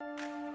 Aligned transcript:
you 0.00 0.45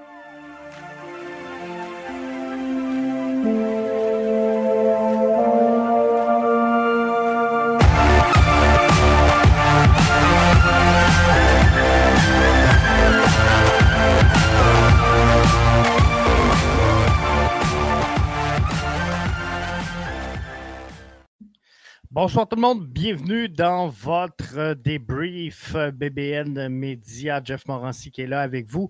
Bonsoir 22.22 22.48
tout 22.48 22.56
le 22.56 22.62
monde, 22.62 22.86
bienvenue 22.86 23.50
dans 23.50 23.88
votre 23.88 24.76
débrief 24.76 25.76
BBN 25.76 26.68
Média. 26.68 27.42
Jeff 27.44 27.66
Morancy 27.68 28.12
qui 28.12 28.22
est 28.22 28.28
là 28.28 28.42
avec 28.42 28.70
vous 28.70 28.90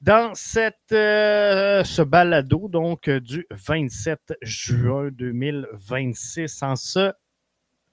dans 0.00 0.34
cette, 0.34 0.90
euh, 0.90 1.84
ce 1.84 2.02
balado 2.02 2.66
donc 2.68 3.08
du 3.08 3.46
27 3.52 4.34
juin 4.42 5.10
2026 5.12 6.60
en 6.64 6.74
ce 6.74 7.12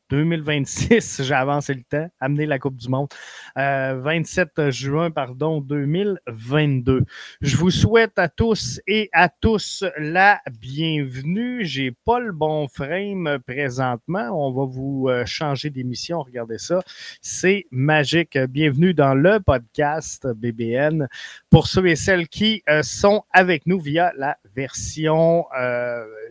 2026, 0.10 1.22
j'ai 1.24 1.34
avancé 1.34 1.74
le 1.74 1.84
temps, 1.84 2.10
amener 2.20 2.46
la 2.46 2.60
Coupe 2.60 2.76
du 2.76 2.90
Monde. 2.90 3.10
27 3.56 4.50
euh, 4.58 4.72
juin, 4.72 5.12
pardon, 5.12 5.62
2022. 5.62 7.04
Je 7.42 7.58
vous 7.58 7.70
souhaite 7.70 8.18
à 8.18 8.28
tous 8.28 8.82
et 8.88 9.10
à 9.14 9.30
tous 9.30 9.84
la 9.98 10.42
bienvenue. 10.60 11.66
J'ai 11.66 11.92
pas 11.92 12.20
le 12.20 12.32
bon 12.32 12.68
frame 12.68 13.40
présentement. 13.46 14.30
On 14.32 14.52
va 14.52 14.66
vous 14.66 15.08
euh, 15.10 15.26
changer 15.26 15.70
d'émission. 15.70 16.22
Regardez 16.22 16.58
ça. 16.58 16.82
C'est 17.22 17.66
magique. 17.72 18.38
Bienvenue 18.38 18.94
dans 18.94 19.14
le 19.14 19.40
podcast 19.40 20.28
BBN. 20.28 21.08
Pour 21.50 21.68
ceux 21.68 21.88
et 21.88 21.96
celles 21.96 22.28
qui 22.28 22.64
euh, 22.70 22.82
sont 22.82 23.24
avec 23.32 23.66
nous 23.68 23.80
via 23.80 24.12
la 24.18 24.38
version 24.56 25.46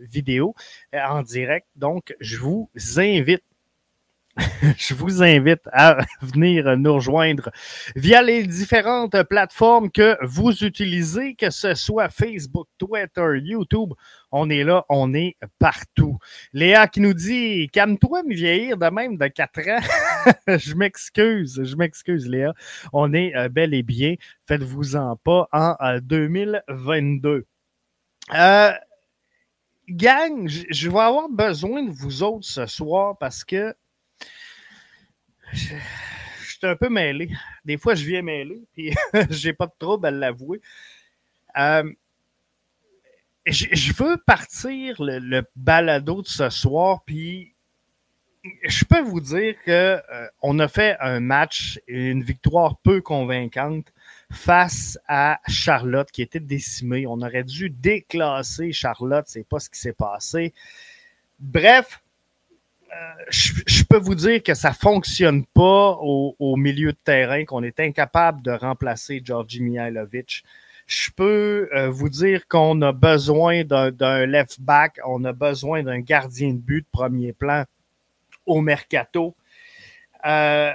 vidéo 0.01 0.53
en 0.93 1.23
direct. 1.23 1.67
Donc, 1.75 2.15
je 2.19 2.37
vous 2.37 2.69
invite 2.97 3.43
je 4.77 4.93
vous 4.93 5.21
invite 5.21 5.61
à 5.71 5.97
venir 6.21 6.77
nous 6.77 6.95
rejoindre 6.95 7.49
via 7.95 8.21
les 8.21 8.45
différentes 8.45 9.21
plateformes 9.23 9.91
que 9.91 10.17
vous 10.25 10.51
utilisez, 10.63 11.35
que 11.35 11.49
ce 11.49 11.73
soit 11.73 12.09
Facebook, 12.09 12.67
Twitter, 12.77 13.39
YouTube. 13.41 13.93
On 14.31 14.49
est 14.49 14.63
là, 14.63 14.85
on 14.89 15.13
est 15.13 15.35
partout. 15.57 16.17
Léa 16.53 16.87
qui 16.87 17.01
nous 17.01 17.13
dit 17.13 17.69
Calme-toi, 17.71 18.23
me 18.23 18.33
vieillir 18.33 18.77
de 18.77 18.89
même 18.89 19.17
de 19.17 19.27
4 19.27 19.59
ans. 19.69 20.27
je 20.57 20.73
m'excuse, 20.75 21.61
je 21.63 21.75
m'excuse, 21.75 22.27
Léa. 22.27 22.53
On 22.93 23.13
est 23.13 23.35
euh, 23.35 23.49
bel 23.49 23.73
et 23.73 23.83
bien. 23.83 24.15
Faites-vous-en 24.47 25.15
pas 25.17 25.47
en 25.51 25.75
2022. 26.01 27.29
Euh, 27.29 27.43
euh, 28.35 28.71
gang, 29.89 30.47
je 30.47 30.89
vais 30.89 30.99
avoir 30.99 31.29
besoin 31.29 31.83
de 31.83 31.91
vous 31.91 32.23
autres 32.23 32.45
ce 32.45 32.65
soir 32.67 33.17
parce 33.17 33.43
que 33.43 33.73
je, 35.53 35.75
suis 36.43 36.59
un 36.63 36.75
peu 36.75 36.89
mêlé. 36.89 37.29
Des 37.65 37.77
fois, 37.77 37.95
je 37.95 38.05
viens 38.05 38.21
mêlé, 38.21 38.61
puis 38.73 38.93
j'ai 39.29 39.53
pas 39.53 39.67
de 39.67 39.73
trouble 39.77 40.07
à 40.07 40.11
l'avouer. 40.11 40.61
Euh, 41.57 41.91
je, 43.45 43.93
veux 43.93 44.17
partir 44.17 44.95
le, 44.99 45.43
balado 45.55 46.21
de 46.21 46.27
ce 46.27 46.49
soir, 46.49 47.03
puis 47.05 47.53
je 48.63 48.85
peux 48.85 49.01
vous 49.01 49.19
dire 49.19 49.55
que 49.65 49.71
euh, 50.11 50.27
on 50.41 50.59
a 50.59 50.67
fait 50.67 50.97
un 50.99 51.19
match, 51.19 51.79
une 51.87 52.23
victoire 52.23 52.77
peu 52.77 53.01
convaincante 53.01 53.91
face 54.31 54.97
à 55.07 55.39
Charlotte 55.47 56.09
qui 56.11 56.21
était 56.21 56.39
décimée. 56.39 57.07
On 57.07 57.21
aurait 57.21 57.43
dû 57.43 57.69
déclasser 57.69 58.71
Charlotte, 58.71 59.25
c'est 59.27 59.47
pas 59.47 59.59
ce 59.59 59.69
qui 59.69 59.79
s'est 59.79 59.93
passé. 59.93 60.53
Bref, 61.39 62.01
euh, 62.91 63.23
je, 63.29 63.83
peux 63.83 63.97
vous 63.97 64.15
dire 64.15 64.41
que 64.41 64.53
ça 64.53 64.73
fonctionne 64.73 65.45
pas 65.45 65.97
au, 66.01 66.55
milieu 66.55 66.91
de 66.91 66.97
terrain, 67.03 67.45
qu'on 67.45 67.63
est 67.63 67.79
incapable 67.79 68.41
de 68.41 68.51
remplacer 68.51 69.21
Georgi 69.23 69.61
Mihailovic. 69.61 70.43
Je 70.87 71.11
peux 71.11 71.69
euh, 71.75 71.89
vous 71.89 72.09
dire 72.09 72.47
qu'on 72.47 72.81
a 72.81 72.91
besoin 72.91 73.63
d'un 73.63 74.25
left 74.25 74.59
back, 74.59 74.99
on 75.05 75.23
a 75.23 75.33
besoin 75.33 75.83
d'un 75.83 75.99
gardien 75.99 76.49
de 76.49 76.59
but 76.59 76.81
de 76.81 76.87
premier 76.91 77.31
plan 77.31 77.65
au 78.47 78.61
mercato. 78.61 79.35
Euh, 80.25 80.73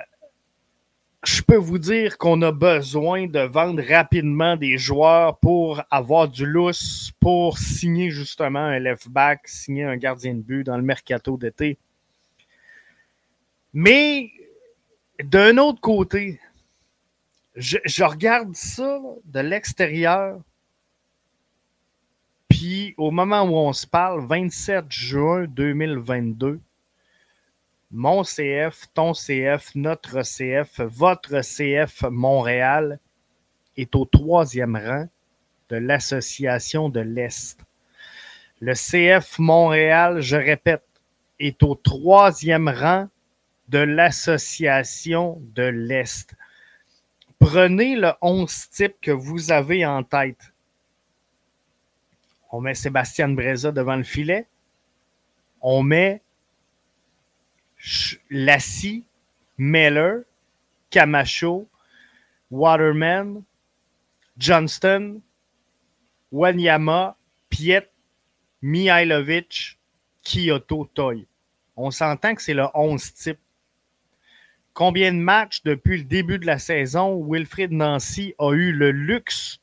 je 1.24 1.42
peux 1.42 1.56
vous 1.56 1.78
dire 1.78 2.16
qu'on 2.16 2.42
a 2.42 2.52
besoin 2.52 3.26
de 3.26 3.40
vendre 3.40 3.82
rapidement 3.82 4.56
des 4.56 4.78
joueurs 4.78 5.38
pour 5.38 5.82
avoir 5.90 6.28
du 6.28 6.46
lousse, 6.46 7.10
pour 7.18 7.58
signer 7.58 8.10
justement 8.10 8.60
un 8.60 8.78
left 8.78 9.08
back, 9.08 9.40
signer 9.46 9.84
un 9.84 9.96
gardien 9.96 10.34
de 10.34 10.42
but 10.42 10.64
dans 10.64 10.76
le 10.76 10.82
mercato 10.82 11.36
d'été. 11.36 11.78
Mais 13.74 14.30
d'un 15.20 15.58
autre 15.58 15.80
côté, 15.80 16.40
je, 17.56 18.04
regarde 18.04 18.54
ça 18.54 19.00
de 19.24 19.40
l'extérieur. 19.40 20.40
Puis 22.48 22.94
au 22.96 23.10
moment 23.10 23.42
où 23.42 23.56
on 23.56 23.72
se 23.72 23.86
parle, 23.86 24.24
27 24.26 24.84
juin 24.90 25.46
2022, 25.48 26.60
mon 27.90 28.22
CF, 28.22 28.86
ton 28.94 29.12
CF, 29.12 29.74
notre 29.74 30.22
CF, 30.22 30.80
votre 30.80 31.40
CF 31.40 32.02
Montréal 32.10 33.00
est 33.76 33.96
au 33.96 34.04
troisième 34.04 34.76
rang 34.76 35.08
de 35.68 35.76
l'Association 35.76 36.88
de 36.88 37.00
l'Est. 37.00 37.58
Le 38.60 38.74
CF 38.74 39.40
Montréal, 39.40 40.20
je 40.20 40.36
répète, 40.36 40.84
est 41.40 41.60
au 41.64 41.74
troisième 41.74 42.68
rang 42.68 43.08
de 43.68 43.78
l'association 43.78 45.40
de 45.54 45.62
l'Est. 45.62 46.34
Prenez 47.38 47.96
le 47.96 48.12
11 48.20 48.70
type 48.70 48.94
que 49.00 49.10
vous 49.10 49.52
avez 49.52 49.84
en 49.84 50.02
tête. 50.02 50.52
On 52.50 52.60
met 52.60 52.74
Sébastien 52.74 53.28
Breza 53.28 53.72
devant 53.72 53.96
le 53.96 54.04
filet. 54.04 54.46
On 55.60 55.82
met 55.82 56.22
Lassie, 58.30 59.04
Meller, 59.58 60.20
Camacho, 60.90 61.68
Waterman, 62.50 63.42
Johnston, 64.38 65.20
Wanyama, 66.30 67.16
Piet, 67.50 67.90
Mihailovic, 68.62 69.78
Kyoto, 70.22 70.88
Toy. 70.94 71.26
On 71.76 71.90
s'entend 71.90 72.34
que 72.34 72.42
c'est 72.42 72.54
le 72.54 72.66
11 72.74 73.12
type 73.14 73.38
Combien 74.74 75.12
de 75.12 75.18
matchs 75.18 75.62
depuis 75.62 75.98
le 75.98 76.04
début 76.04 76.40
de 76.40 76.46
la 76.46 76.58
saison 76.58 77.24
Wilfrid 77.24 77.70
Nancy 77.70 78.34
a 78.40 78.52
eu 78.54 78.72
le 78.72 78.90
luxe, 78.90 79.60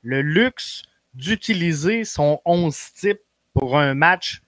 le 0.00 0.22
luxe 0.22 0.84
d'utiliser 1.12 2.04
son 2.04 2.40
11 2.46 2.74
type 2.94 3.20
pour 3.52 3.78
un 3.78 3.92
match? 3.92 4.40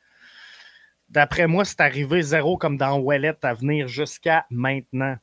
D'après 1.11 1.47
moi, 1.47 1.67
c'est 1.67 1.83
arrivé 1.83 2.23
zéro 2.23 2.57
comme 2.57 2.79
dans 2.79 2.97
Wallet 2.97 3.37
à 3.43 3.53
venir 3.53 3.87
jusqu'à 3.87 4.47
maintenant. 4.49 5.19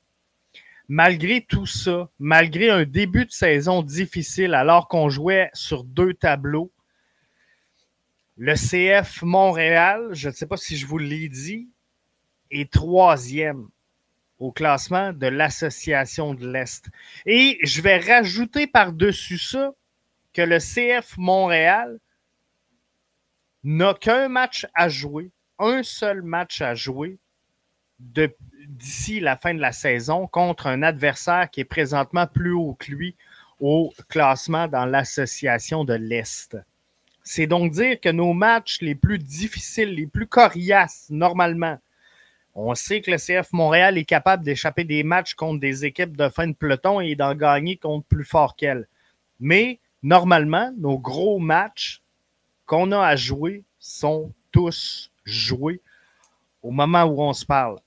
Malgré 0.88 1.42
tout 1.42 1.66
ça, 1.66 2.12
malgré 2.20 2.70
un 2.70 2.84
début 2.84 3.26
de 3.26 3.32
saison 3.32 3.82
difficile 3.82 4.54
alors 4.54 4.88
qu'on 4.88 5.10
jouait 5.10 5.50
sur 5.54 5.84
deux 5.84 6.14
tableaux, 6.14 6.72
le 8.38 8.54
CF 8.54 9.24
Montréal, 9.24 10.10
je 10.12 10.30
ne 10.30 10.34
sais 10.36 10.46
pas 10.46 10.58
si 10.58 10.78
je 10.78 10.86
vous 10.86 11.00
l'ai 11.00 11.30
dit, 11.30 11.68
est 12.52 12.72
troisième 12.72 13.68
au 14.42 14.52
classement 14.52 15.14
de 15.14 15.28
l'Association 15.28 16.34
de 16.34 16.52
l'Est. 16.52 16.90
Et 17.26 17.60
je 17.62 17.82
vais 17.82 18.00
rajouter 18.00 18.66
par-dessus 18.66 19.38
ça 19.38 19.72
que 20.34 20.42
le 20.42 20.58
CF 20.58 21.16
Montréal 21.18 22.00
n'a 23.64 23.94
qu'un 23.94 24.28
match 24.30 24.66
à 24.74 24.90
jouer, 24.90 25.30
un 25.60 25.84
seul 25.84 26.24
match 26.24 26.62
à 26.62 26.74
jouer 26.74 27.20
d'ici 28.00 29.20
la 29.20 29.38
fin 29.38 29.54
de 29.54 29.60
la 29.60 29.72
saison 29.72 30.26
contre 30.26 30.66
un 30.66 30.82
adversaire 30.82 31.48
qui 31.52 31.62
est 31.62 31.66
présentement 31.66 32.26
plus 32.26 32.54
haut 32.54 32.76
que 32.80 32.92
lui 32.92 33.16
au 33.60 33.94
classement 34.10 34.68
dans 34.68 34.88
l'Association 34.88 35.86
de 35.86 35.94
l'Est. 35.94 36.58
C'est 37.24 37.46
donc 37.46 37.74
dire 37.74 38.00
que 38.00 38.10
nos 38.10 38.34
matchs 38.34 38.82
les 38.82 38.96
plus 38.96 39.20
difficiles, 39.20 39.94
les 39.94 40.08
plus 40.08 40.26
coriaces, 40.26 41.06
normalement, 41.12 41.78
on 42.54 42.76
sait 42.76 43.02
que 43.02 43.12
le 43.12 43.18
CF 43.18 43.54
Montréal 43.54 43.98
est 43.98 44.06
capable 44.06 44.44
d'échapper 44.44 44.84
des 44.84 45.04
matchs 45.04 45.34
contre 45.34 45.60
des 45.60 45.86
équipes 45.86 46.18
de 46.18 46.30
fin 46.30 46.48
de 46.48 46.54
peloton 46.54 47.00
et 47.00 47.16
d'en 47.16 47.36
gagner 47.36 47.78
contre 47.78 48.08
plus 48.08 48.26
fort 48.26 48.56
qu'elles. 48.56 48.88
Mais 49.40 49.80
normalement, 50.04 50.74
nos 50.78 50.98
gros 50.98 51.40
matchs 51.40 52.02
qu'on 52.66 52.92
a 52.92 53.06
à 53.06 53.16
jouer 53.16 53.64
sont 53.80 54.34
tous 54.52 55.12
joués 55.24 55.82
au 56.62 56.72
moment 56.72 57.04
où 57.04 57.22
on 57.22 57.34
se 57.34 57.46
parle. 57.46 57.80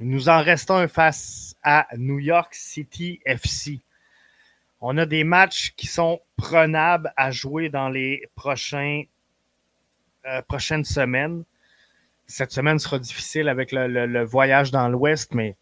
Nous 0.00 0.28
en 0.28 0.42
restons 0.42 0.86
face 0.88 1.56
à 1.62 1.86
New 1.96 2.18
York 2.18 2.54
City 2.54 3.20
FC. 3.24 3.80
On 4.80 4.96
a 4.98 5.06
des 5.06 5.24
matchs 5.24 5.72
qui 5.76 5.86
sont 5.86 6.20
prenables 6.36 7.12
à 7.16 7.30
jouer 7.30 7.68
dans 7.68 7.88
les 7.88 8.22
euh, 8.36 10.42
prochaines 10.42 10.84
semaines. 10.84 11.44
Cette 12.28 12.52
semaine 12.52 12.78
sera 12.78 12.98
difficile 12.98 13.48
avec 13.48 13.72
le, 13.72 14.22
voyage 14.24 14.70
dans 14.70 14.88
l'Ouest, 14.88 15.34
mais 15.34 15.56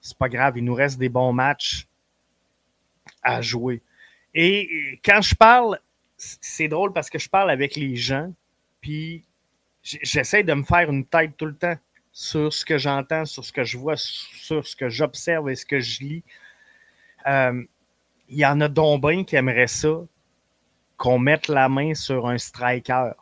c'est 0.00 0.16
pas 0.16 0.30
grave. 0.30 0.56
Il 0.56 0.64
nous 0.64 0.74
reste 0.74 0.98
des 0.98 1.10
bons 1.10 1.32
matchs 1.32 1.86
à 3.22 3.42
jouer. 3.42 3.82
Et 4.34 4.98
quand 5.04 5.20
je 5.20 5.34
parle, 5.34 5.78
c'est 6.16 6.68
drôle 6.68 6.92
parce 6.92 7.10
que 7.10 7.18
je 7.18 7.28
parle 7.28 7.50
avec 7.50 7.76
les 7.76 7.96
gens, 7.96 8.32
puis 8.80 9.24
j'essaie 9.82 10.42
de 10.42 10.54
me 10.54 10.62
faire 10.62 10.90
une 10.90 11.04
tête 11.04 11.36
tout 11.36 11.46
le 11.46 11.54
temps 11.54 11.76
sur 12.12 12.52
ce 12.52 12.64
que 12.64 12.78
j'entends, 12.78 13.26
sur 13.26 13.44
ce 13.44 13.52
que 13.52 13.64
je 13.64 13.76
vois, 13.76 13.96
sur 13.96 14.66
ce 14.66 14.74
que 14.74 14.88
j'observe 14.88 15.50
et 15.50 15.54
ce 15.54 15.66
que 15.66 15.80
je 15.80 16.02
lis. 16.02 16.24
Euh, 17.26 17.62
il 18.28 18.38
y 18.38 18.46
en 18.46 18.60
a 18.62 18.68
donc 18.68 19.26
qui 19.26 19.36
aimeraient 19.36 19.66
ça, 19.66 20.00
qu'on 20.96 21.18
mette 21.18 21.48
la 21.48 21.68
main 21.68 21.94
sur 21.94 22.26
un 22.26 22.38
striker. 22.38 23.12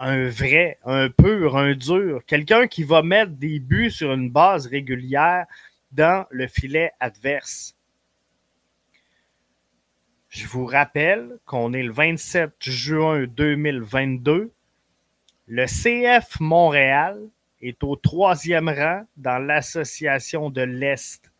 Un 0.00 0.28
vrai, 0.28 0.78
un 0.84 1.10
pur, 1.10 1.56
un 1.56 1.74
dur. 1.74 2.22
Quelqu'un 2.26 2.66
qui 2.66 2.82
va 2.82 3.02
mettre 3.02 3.32
des 3.32 3.60
buts 3.60 3.90
sur 3.90 4.12
une 4.12 4.30
base 4.30 4.66
régulière 4.66 5.46
dans 5.92 6.26
le 6.30 6.48
filet 6.48 6.90
adverse. 6.98 7.76
Je 10.28 10.46
vous 10.46 10.64
rappelle 10.64 11.38
qu'on 11.44 11.72
est 11.72 11.82
le 11.82 11.92
27 11.92 12.54
juin 12.60 13.26
2022. 13.26 14.52
Le 15.46 15.66
CF 15.66 16.40
Montréal 16.40 17.20
est 17.60 17.84
au 17.84 17.94
troisième 17.94 18.68
rang 18.68 19.04
dans 19.16 19.38
l'association 19.38 20.50
de 20.50 20.62
l'Est 20.62 21.30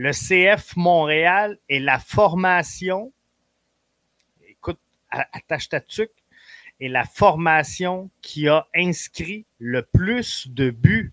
le 0.00 0.12
CF 0.12 0.76
Montréal 0.76 1.58
est 1.68 1.78
la 1.78 1.98
formation, 1.98 3.12
écoute, 4.48 4.80
attache 5.10 5.68
ta 5.68 5.82
tuque, 5.82 6.19
est 6.80 6.88
la 6.88 7.04
formation 7.04 8.10
qui 8.22 8.48
a 8.48 8.66
inscrit 8.74 9.46
le 9.58 9.82
plus 9.82 10.48
de 10.48 10.70
buts 10.70 11.12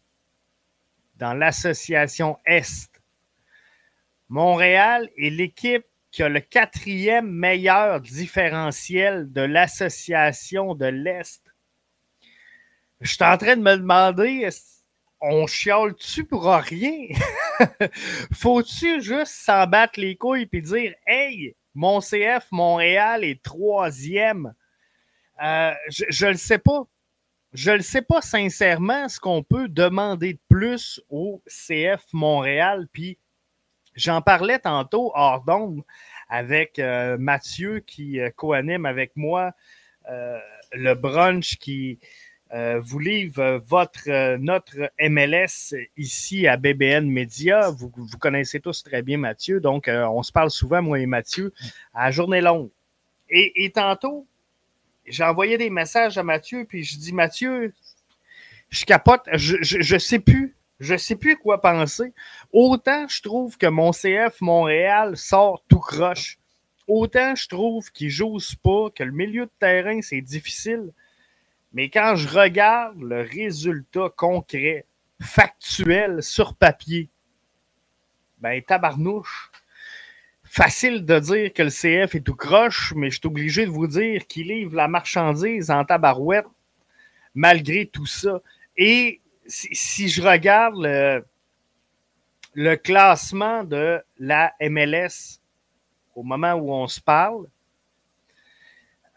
dans 1.17 1.33
l'association 1.33 2.37
Est. 2.45 2.89
Montréal 4.29 5.09
est 5.17 5.29
l'équipe 5.29 5.85
qui 6.11 6.23
a 6.23 6.29
le 6.29 6.39
quatrième 6.39 7.29
meilleur 7.29 8.01
différentiel 8.01 9.31
de 9.31 9.41
l'association 9.41 10.75
de 10.75 10.85
l'Est. 10.85 11.43
Je 13.01 13.13
suis 13.13 13.23
en 13.23 13.37
train 13.37 13.55
de 13.55 13.61
me 13.61 13.77
demander, 13.77 14.49
on 15.21 15.47
chiale-tu 15.47 16.23
pour 16.23 16.45
rien? 16.45 17.07
Faut-tu 18.33 19.01
juste 19.01 19.33
s'en 19.33 19.67
battre 19.67 19.99
les 19.99 20.15
couilles 20.15 20.49
et 20.51 20.61
dire 20.61 20.93
Hey, 21.05 21.55
mon 21.75 21.99
CF 21.99 22.47
Montréal 22.51 23.23
est 23.23 23.43
troisième? 23.43 24.53
Euh, 25.43 25.73
je 25.89 26.25
ne 26.25 26.31
le 26.31 26.37
sais 26.37 26.57
pas. 26.57 26.85
Je 27.53 27.71
ne 27.71 27.79
sais 27.79 28.01
pas 28.01 28.21
sincèrement 28.21 29.07
ce 29.07 29.19
qu'on 29.19 29.41
peut 29.41 29.67
demander 29.67 30.33
de 30.33 30.39
plus 30.49 31.01
au 31.09 31.41
CF 31.47 32.03
Montréal. 32.13 32.87
Puis 32.91 33.17
j'en 33.95 34.21
parlais 34.21 34.59
tantôt 34.59 35.11
hors 35.15 35.43
d'ombre 35.43 35.83
avec 36.29 36.77
euh, 36.77 37.17
Mathieu 37.17 37.79
qui 37.79 38.19
euh, 38.19 38.29
co-anime 38.35 38.85
avec 38.85 39.15
moi 39.15 39.53
le 40.73 40.93
brunch 40.93 41.57
qui, 41.57 41.99
euh, 42.53 42.79
vous 42.81 42.99
livre 42.99 43.41
euh, 43.41 43.59
votre, 43.59 44.09
euh, 44.09 44.37
notre 44.39 44.89
MLS 45.01 45.75
ici 45.97 46.47
à 46.47 46.55
BBN 46.55 47.05
Media. 47.09 47.69
Vous, 47.71 47.91
vous 47.93 48.17
connaissez 48.17 48.61
tous 48.61 48.83
très 48.83 49.01
bien 49.01 49.17
Mathieu, 49.17 49.59
donc 49.59 49.89
on 49.89 50.23
se 50.23 50.31
parle 50.31 50.49
souvent, 50.49 50.81
moi 50.81 50.99
et 50.99 51.05
Mathieu, 51.05 51.53
à 51.93 52.11
journée 52.11 52.41
longue. 52.41 52.69
Et, 53.29 53.65
et 53.65 53.71
tantôt, 53.71 54.25
j'ai 55.07 55.24
envoyé 55.24 55.57
des 55.57 55.69
messages 55.69 56.18
à 56.18 56.24
Mathieu, 56.24 56.65
puis 56.65 56.83
je 56.83 56.98
dis 56.98 57.13
Mathieu, 57.13 57.74
je 58.69 58.86
capote, 58.86 59.24
je, 59.33 59.57
je, 59.62 59.81
je 59.81 59.98
sais 59.98 60.19
plus. 60.19 60.57
Je 60.80 60.95
sais 60.95 61.15
plus 61.15 61.38
quoi 61.38 61.59
penser. 61.59 62.13
Autant 62.51 63.07
je 63.07 63.21
trouve 63.24 63.57
que 63.57 63.65
mon 63.65 63.92
CF 63.92 64.42
Montréal 64.42 65.18
sort 65.18 65.63
tout 65.68 65.80
croche. 65.80 66.38
Autant 66.88 67.33
je 67.33 67.48
trouve 67.48 67.92
qu'il 67.92 68.09
joue 68.09 68.38
pas, 68.62 68.89
que 68.92 69.04
le 69.04 69.12
milieu 69.12 69.45
de 69.45 69.51
terrain, 69.59 70.01
c'est 70.01 70.21
difficile. 70.21 70.94
Mais 71.74 71.89
quand 71.89 72.15
je 72.15 72.27
regarde 72.30 73.01
le 73.01 73.21
résultat 73.21 74.09
concret, 74.15 74.86
factuel, 75.19 76.21
sur 76.21 76.56
papier, 76.56 77.09
ben 78.39 78.62
tabarnouche. 78.62 79.46
Facile 80.49 81.05
de 81.05 81.19
dire 81.19 81.53
que 81.53 81.63
le 81.63 81.69
CF 81.69 82.15
est 82.15 82.21
tout 82.21 82.35
croche, 82.35 82.94
mais 82.95 83.09
je 83.09 83.19
suis 83.19 83.27
obligé 83.27 83.65
de 83.65 83.71
vous 83.71 83.88
dire 83.88 84.25
qu'il 84.27 84.47
livre 84.47 84.75
la 84.75 84.88
marchandise 84.88 85.69
en 85.69 85.83
tabarouette 85.83 86.45
malgré 87.38 87.85
tout 87.85 88.05
ça. 88.05 88.41
Et 88.75 89.21
si, 89.45 90.09
je 90.09 90.21
regarde 90.21 90.75
le, 92.53 92.75
classement 92.75 93.63
de 93.63 94.01
la 94.17 94.53
MLS 94.59 95.39
au 96.15 96.23
moment 96.23 96.53
où 96.53 96.73
on 96.73 96.88
se 96.88 96.99
parle, 96.99 97.47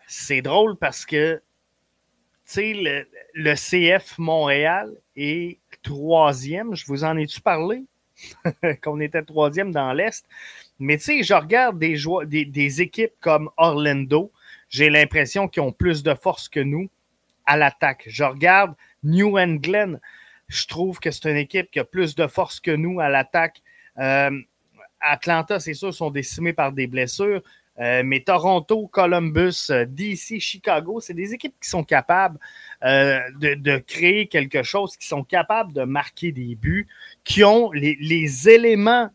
c'est 0.07 0.43
drôle 0.43 0.77
parce 0.77 1.07
que 1.07 1.41
le 2.57 3.55
CF 3.55 4.19
Montréal 4.19 4.93
est 5.17 5.59
troisième. 5.83 6.75
Je 6.75 6.85
vous 6.87 7.05
en 7.05 7.17
ai-tu 7.17 7.41
parlé? 7.41 7.85
Qu'on 8.83 9.01
était 9.01 9.23
troisième 9.23 9.73
dans 9.73 9.93
l'Est. 9.93 10.27
Mais 10.81 10.97
tu 10.97 11.05
sais, 11.05 11.23
je 11.23 11.35
regarde 11.35 11.79
des, 11.79 12.81
équipes 12.81 13.13
comme 13.21 13.51
Orlando. 13.59 14.33
J'ai 14.71 14.89
l'impression 14.89 15.47
qu'ils 15.47 15.63
ont 15.63 15.73
plus 15.73 16.03
de 16.03 16.15
force 16.15 16.49
que 16.49 16.61
nous 16.61 16.89
à 17.45 17.57
l'attaque. 17.59 18.05
Je 18.07 18.25
regarde 18.25 18.75
New 19.03 19.39
England. 19.39 19.97
Je 20.49 20.67
trouve 20.67 20.99
que 20.99 21.11
c'est 21.11 21.31
une 21.31 21.37
équipe 21.37 21.71
qui 21.71 21.81
a 21.81 21.85
plus 21.85 22.15
de 22.15 22.27
force 22.27 22.61
que 22.61 22.71
nous 22.71 22.99
à 22.99 23.11
l'attaque. 23.11 23.63
Euh, 23.99 24.31
Atlanta, 25.01 25.61
c'est 25.61 25.75
sûr, 25.75 25.93
sont 25.93 26.11
décimés 26.11 26.55
par 26.55 26.73
des 26.73 26.87
blessures. 26.87 27.43
Euh, 27.79 28.03
mais 28.05 28.21
Toronto, 28.21 28.89
Columbus, 28.89 29.71
euh, 29.71 29.85
DC, 29.87 30.41
Chicago, 30.41 31.01
c'est 31.01 31.15
des 31.15 31.35
équipes 31.35 31.55
qui 31.61 31.69
sont 31.69 31.85
capables 31.85 32.39
de, 32.83 33.79
créer 33.79 34.27
quelque 34.29 34.63
chose, 34.63 34.97
qui 34.97 35.07
sont 35.07 35.25
capables 35.25 35.73
de 35.73 35.83
marquer 35.83 36.33
des 36.33 36.55
buts, 36.55 36.89
qui 37.25 37.45
ont 37.45 37.71
les, 37.73 38.49
éléments 38.49 39.11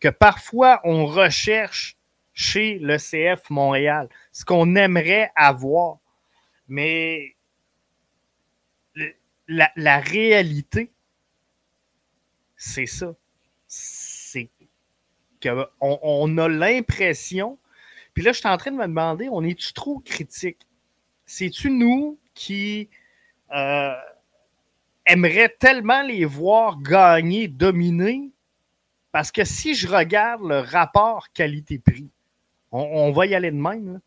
que 0.00 0.08
parfois 0.08 0.80
on 0.84 1.06
recherche 1.06 1.96
chez 2.32 2.78
le 2.78 2.98
CF 2.98 3.48
Montréal, 3.50 4.08
ce 4.32 4.44
qu'on 4.44 4.74
aimerait 4.76 5.30
avoir. 5.36 5.98
Mais 6.68 7.36
la 9.48 10.00
réalité, 10.00 10.90
c'est 12.56 12.86
ça. 12.86 13.14
C'est 13.66 14.50
qu'on 15.42 15.66
on 15.80 16.38
a 16.38 16.48
l'impression 16.48 17.58
puis 18.16 18.24
là, 18.24 18.32
je 18.32 18.38
suis 18.38 18.48
en 18.48 18.56
train 18.56 18.70
de 18.70 18.78
me 18.78 18.86
demander, 18.86 19.28
on 19.30 19.44
est-tu 19.44 19.74
trop 19.74 19.98
critique? 19.98 20.66
C'est-tu 21.26 21.68
nous 21.68 22.18
qui 22.32 22.88
euh, 23.54 23.92
aimerions 25.04 25.50
tellement 25.60 26.00
les 26.00 26.24
voir 26.24 26.80
gagner, 26.80 27.46
dominer? 27.46 28.30
Parce 29.16 29.32
que 29.32 29.46
si 29.46 29.74
je 29.74 29.88
regarde 29.88 30.42
le 30.46 30.58
rapport 30.58 31.32
qualité-prix, 31.32 32.10
on, 32.70 33.12
va 33.12 33.24
y 33.24 33.34
aller 33.34 33.50
de 33.50 33.56
même. 33.56 34.02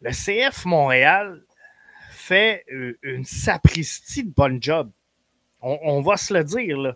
Le 0.00 0.12
CF 0.12 0.64
Montréal 0.64 1.44
fait 2.08 2.64
euh, 2.72 2.98
une 3.02 3.26
sapristie 3.26 4.24
de 4.24 4.32
bon 4.32 4.62
job. 4.62 4.90
On, 5.60 5.78
on 5.82 6.00
va 6.00 6.16
se 6.16 6.32
le 6.32 6.42
dire. 6.42 6.94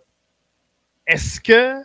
Est-ce 1.05 1.39
que 1.39 1.83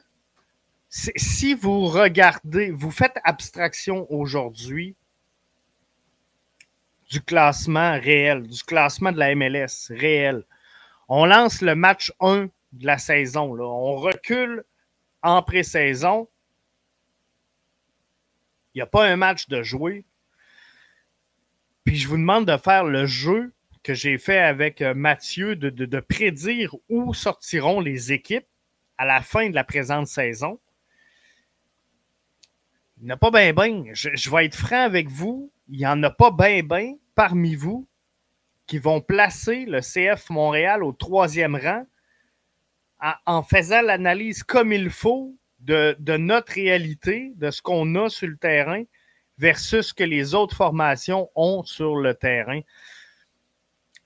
si 0.88 1.52
vous 1.52 1.84
regardez, 1.84 2.70
vous 2.70 2.90
faites 2.90 3.18
abstraction 3.22 4.10
aujourd'hui 4.10 4.96
du 7.10 7.20
classement 7.20 8.00
réel, 8.00 8.46
du 8.46 8.62
classement 8.62 9.12
de 9.12 9.18
la 9.18 9.34
MLS 9.34 9.90
réel. 9.90 10.42
On 11.10 11.26
lance 11.26 11.60
le 11.60 11.74
match 11.74 12.10
1 12.18 12.48
de 12.74 12.86
la 12.86 12.98
saison. 12.98 13.58
On 13.60 13.96
recule 13.96 14.64
en 15.22 15.42
pré-saison. 15.42 16.28
Il 18.74 18.78
n'y 18.78 18.82
a 18.82 18.86
pas 18.86 19.06
un 19.06 19.16
match 19.16 19.48
de 19.48 19.62
jouer. 19.62 20.04
Puis 21.84 21.96
je 21.96 22.08
vous 22.08 22.16
demande 22.16 22.46
de 22.46 22.56
faire 22.56 22.84
le 22.84 23.06
jeu 23.06 23.52
que 23.82 23.94
j'ai 23.94 24.18
fait 24.18 24.38
avec 24.38 24.80
euh, 24.80 24.94
Mathieu, 24.94 25.56
de, 25.56 25.68
de 25.68 26.00
prédire 26.00 26.74
où 26.88 27.12
sortiront 27.12 27.80
les 27.80 28.12
équipes 28.12 28.46
à 28.96 29.04
la 29.04 29.20
fin 29.20 29.50
de 29.50 29.54
la 29.54 29.64
présente 29.64 30.06
saison. 30.06 30.58
Il 32.98 33.06
n'y 33.06 33.12
en 33.12 33.16
a 33.16 33.18
pas 33.18 33.30
bien, 33.30 33.52
bien. 33.52 33.84
Je, 33.92 34.30
vais 34.30 34.46
être 34.46 34.56
franc 34.56 34.80
avec 34.80 35.08
vous. 35.08 35.52
Il 35.68 35.78
n'y 35.78 35.86
en 35.86 36.02
a 36.02 36.10
pas 36.10 36.30
bien, 36.30 36.62
bien 36.62 36.94
parmi 37.14 37.54
vous 37.54 37.86
qui 38.66 38.78
vont 38.78 39.00
placer 39.00 39.66
le 39.66 39.80
CF 39.80 40.30
Montréal 40.30 40.82
au 40.82 40.92
troisième 40.92 41.54
rang 41.54 41.84
en, 43.26 43.42
faisant 43.42 43.82
l'analyse 43.82 44.42
comme 44.42 44.72
il 44.72 44.90
faut 44.90 45.34
de, 45.60 45.96
notre 46.16 46.52
réalité, 46.52 47.32
de 47.36 47.50
ce 47.50 47.62
qu'on 47.62 47.94
a 47.96 48.08
sur 48.08 48.28
le 48.28 48.36
terrain, 48.36 48.82
versus 49.38 49.88
ce 49.88 49.94
que 49.94 50.04
les 50.04 50.34
autres 50.34 50.56
formations 50.56 51.28
ont 51.34 51.64
sur 51.64 51.96
le 51.96 52.14
terrain. 52.14 52.60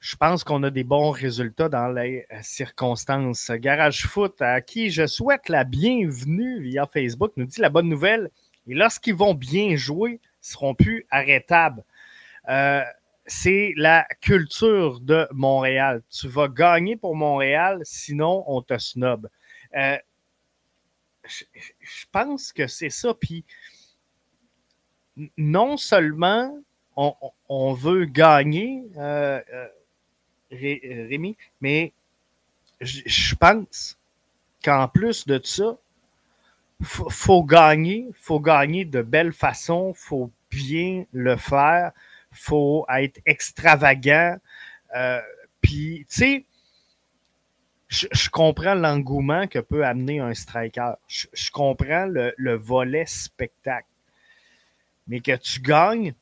Je 0.00 0.16
pense 0.16 0.44
qu'on 0.44 0.62
a 0.62 0.70
des 0.70 0.84
bons 0.84 1.10
résultats 1.10 1.68
dans 1.68 1.88
les 1.88 2.24
euh, 2.32 2.38
circonstances. 2.42 3.50
Garage 3.50 4.06
Foot, 4.06 4.40
à 4.40 4.60
qui 4.60 4.90
je 4.90 5.06
souhaite 5.06 5.48
la 5.48 5.64
bienvenue 5.64 6.62
via 6.62 6.86
Facebook, 6.86 7.32
nous 7.36 7.46
dit 7.46 7.60
la 7.60 7.68
bonne 7.68 7.88
nouvelle. 7.88 8.30
Et 8.68 8.74
lorsqu'ils 8.74 9.16
vont 9.16 9.34
bien 9.34 9.74
jouer, 9.74 10.20
ils 10.22 10.48
seront 10.48 10.74
plus 10.74 11.04
arrêtables. 11.10 11.82
Euh, 12.48 12.82
c'est 13.28 13.74
la 13.76 14.06
culture 14.22 15.00
de 15.00 15.28
Montréal. 15.32 16.02
Tu 16.10 16.28
vas 16.28 16.48
gagner 16.48 16.96
pour 16.96 17.14
Montréal, 17.14 17.80
sinon 17.84 18.42
on 18.46 18.62
te 18.62 18.76
snob. 18.78 19.28
Euh, 19.76 19.98
je, 21.24 22.04
pense 22.10 22.52
que 22.52 22.66
c'est 22.66 22.90
ça. 22.90 23.12
Puis 23.12 23.44
non 25.36 25.76
seulement 25.76 26.58
on, 26.96 27.72
veut 27.74 28.06
gagner, 28.06 28.82
euh, 28.96 29.40
euh, 29.52 29.68
Rémi, 30.50 31.36
mais 31.60 31.92
je 32.80 33.34
pense 33.34 33.98
qu'en 34.64 34.88
plus 34.88 35.26
de 35.26 35.38
ça, 35.44 35.76
faut, 36.82 37.10
faut 37.10 37.44
gagner, 37.44 38.08
faut 38.14 38.40
gagner 38.40 38.84
de 38.84 39.02
belle 39.02 39.32
façon, 39.32 39.92
faut 39.94 40.32
bien 40.50 41.04
le 41.12 41.36
faire, 41.36 41.92
faut 42.38 42.86
être 42.88 43.20
extravagant. 43.26 44.36
Euh, 44.96 45.20
puis, 45.60 46.06
tu 46.08 46.16
sais, 46.16 46.44
je, 47.88 48.28
comprends 48.30 48.74
l'engouement 48.74 49.46
que 49.46 49.58
peut 49.58 49.84
amener 49.84 50.20
un 50.20 50.34
striker. 50.34 50.92
Je, 51.06 51.50
comprends 51.50 52.06
le, 52.06 52.54
volet 52.54 53.06
spectacle. 53.06 53.88
Mais 55.06 55.20
que 55.20 55.36
tu 55.36 55.60
gagnes 55.60 56.14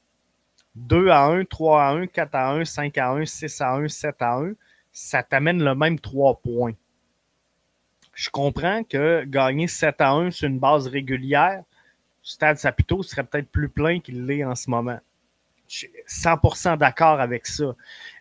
2 0.76 1.08
à 1.08 1.25
1, 1.25 1.44
3 1.44 1.82
à 1.82 1.90
1, 1.92 2.06
4 2.06 2.35
à 2.35 2.52
1, 2.52 2.64
5 2.64 2.99
à 2.99 3.11
1, 3.11 3.25
6 3.25 3.61
à 3.61 3.75
1, 3.75 3.88
7 3.88 4.16
à 4.20 4.37
1, 4.37 4.52
ça 4.92 5.23
t'amène 5.23 5.62
le 5.62 5.75
même 5.75 5.99
3 5.99 6.40
points. 6.40 6.75
Je 8.14 8.30
comprends 8.30 8.82
que 8.85 9.25
gagner 9.25 9.66
7 9.66 10.00
à 10.00 10.12
1 10.12 10.30
sur 10.30 10.49
une 10.49 10.58
base 10.58 10.87
régulière, 10.87 11.62
Stade 12.23 12.58
Saputo 12.58 13.02
serait 13.02 13.25
peut-être 13.25 13.49
plus 13.49 13.68
plein 13.68 14.00
qu'il 14.00 14.25
l'est 14.26 14.44
en 14.44 14.54
ce 14.54 14.70
moment. 14.70 14.99
Je 15.68 15.76
suis 15.78 15.90
100% 16.08 16.78
d'accord 16.78 17.20
avec 17.20 17.46
ça. 17.46 17.75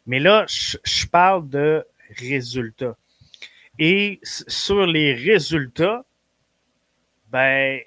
Mais 0.05 0.19
là, 0.19 0.45
je, 0.47 0.77
je 0.83 1.05
parle 1.07 1.49
de 1.49 1.85
résultats. 2.17 2.97
Et 3.77 4.19
sur 4.23 4.85
les 4.85 5.13
résultats, 5.13 6.05
ben, 7.29 7.81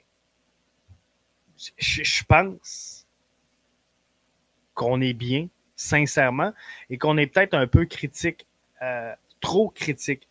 je, 1.78 2.24
pense 2.24 3.06
qu'on 4.74 5.00
est 5.00 5.14
bien, 5.14 5.48
sincèrement, 5.74 6.52
et 6.90 6.98
qu'on 6.98 7.16
est 7.16 7.26
peut-être 7.26 7.54
un 7.54 7.66
peu 7.66 7.86
critique, 7.86 8.46
euh, 8.82 9.14
trop 9.40 9.70
critique 9.70 10.28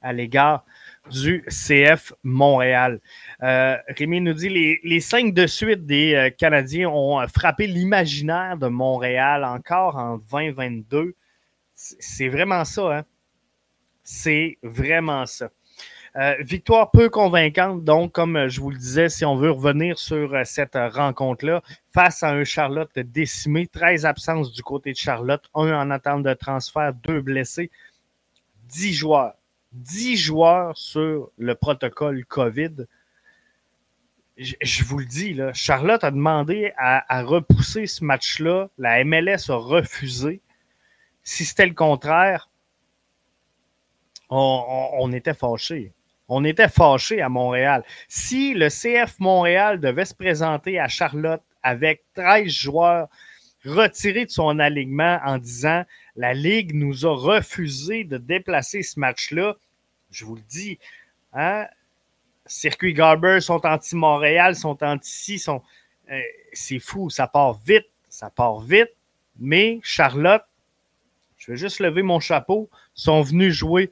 à 0.00 0.12
l'égard 0.12 0.64
du 1.10 1.44
CF 1.48 2.12
Montréal. 2.22 3.00
Euh, 3.42 3.76
Rémi 3.88 4.20
nous 4.20 4.32
dit 4.32 4.48
les, 4.48 4.80
les 4.84 5.00
cinq 5.00 5.34
de 5.34 5.46
suite 5.46 5.86
des 5.86 6.14
euh, 6.14 6.30
Canadiens 6.30 6.88
ont 6.88 7.26
frappé 7.28 7.66
l'imaginaire 7.66 8.56
de 8.56 8.68
Montréal 8.68 9.44
encore 9.44 9.96
en 9.96 10.18
2022. 10.18 11.14
C'est 11.74 12.28
vraiment 12.28 12.64
ça, 12.64 12.98
hein? 12.98 13.04
C'est 14.02 14.58
vraiment 14.62 15.26
ça. 15.26 15.50
Euh, 16.16 16.36
victoire 16.38 16.92
peu 16.92 17.08
convaincante, 17.08 17.82
donc, 17.82 18.12
comme 18.12 18.46
je 18.46 18.60
vous 18.60 18.70
le 18.70 18.78
disais, 18.78 19.08
si 19.08 19.24
on 19.24 19.34
veut 19.34 19.50
revenir 19.50 19.98
sur 19.98 20.32
euh, 20.32 20.44
cette 20.44 20.76
rencontre-là, 20.76 21.60
face 21.92 22.22
à 22.22 22.30
un 22.30 22.44
Charlotte 22.44 22.96
décimé, 22.96 23.66
13 23.66 24.06
absences 24.06 24.52
du 24.52 24.62
côté 24.62 24.92
de 24.92 24.96
Charlotte, 24.96 25.42
un 25.54 25.72
en 25.72 25.90
attente 25.90 26.22
de 26.22 26.32
transfert, 26.34 26.94
deux 26.94 27.20
blessés, 27.20 27.68
10 28.68 28.92
joueurs. 28.92 29.34
10 29.74 30.16
joueurs 30.16 30.76
sur 30.76 31.30
le 31.38 31.54
protocole 31.54 32.24
COVID. 32.24 32.86
Je, 34.36 34.84
vous 34.84 34.98
le 34.98 35.04
dis, 35.04 35.38
Charlotte 35.52 36.02
a 36.02 36.10
demandé 36.10 36.72
à, 36.76 37.04
à 37.14 37.22
repousser 37.22 37.86
ce 37.86 38.04
match-là. 38.04 38.68
La 38.78 39.04
MLS 39.04 39.50
a 39.50 39.56
refusé. 39.56 40.40
Si 41.22 41.44
c'était 41.44 41.66
le 41.66 41.74
contraire, 41.74 42.48
on, 44.30 45.12
était 45.12 45.34
fâchés. 45.34 45.92
On 46.28 46.44
était 46.44 46.68
fâchés 46.68 47.20
à 47.20 47.28
Montréal. 47.28 47.84
Si 48.08 48.54
le 48.54 48.68
CF 48.68 49.18
Montréal 49.18 49.80
devait 49.80 50.04
se 50.04 50.14
présenter 50.14 50.78
à 50.78 50.88
Charlotte 50.88 51.42
avec 51.62 52.04
13 52.14 52.48
joueurs 52.48 53.08
retirés 53.64 54.26
de 54.26 54.30
son 54.30 54.58
alignement 54.58 55.18
en 55.24 55.38
disant 55.38 55.84
la 56.16 56.34
Ligue 56.34 56.74
nous 56.74 57.06
a 57.06 57.14
refusé 57.14 58.04
de 58.04 58.18
déplacer 58.18 58.82
ce 58.82 59.00
match-là, 59.00 59.56
je 60.10 60.24
vous 60.24 60.36
le 60.36 60.42
dis, 60.42 60.78
hein, 61.32 61.66
Circuit 62.46 62.92
Garber 62.92 63.40
sont 63.40 63.64
anti-Montréal, 63.64 64.54
sont 64.54 64.82
anti-ci, 64.82 65.38
sont. 65.38 65.62
Euh, 66.10 66.20
c'est 66.52 66.78
fou, 66.78 67.08
ça 67.08 67.26
part 67.26 67.54
vite, 67.54 67.88
ça 68.08 68.30
part 68.30 68.60
vite, 68.60 68.90
mais 69.38 69.80
Charlotte, 69.82 70.44
je 71.38 71.52
vais 71.52 71.56
juste 71.56 71.80
lever 71.80 72.02
mon 72.02 72.20
chapeau, 72.20 72.68
sont 72.94 73.22
venus 73.22 73.54
jouer 73.54 73.90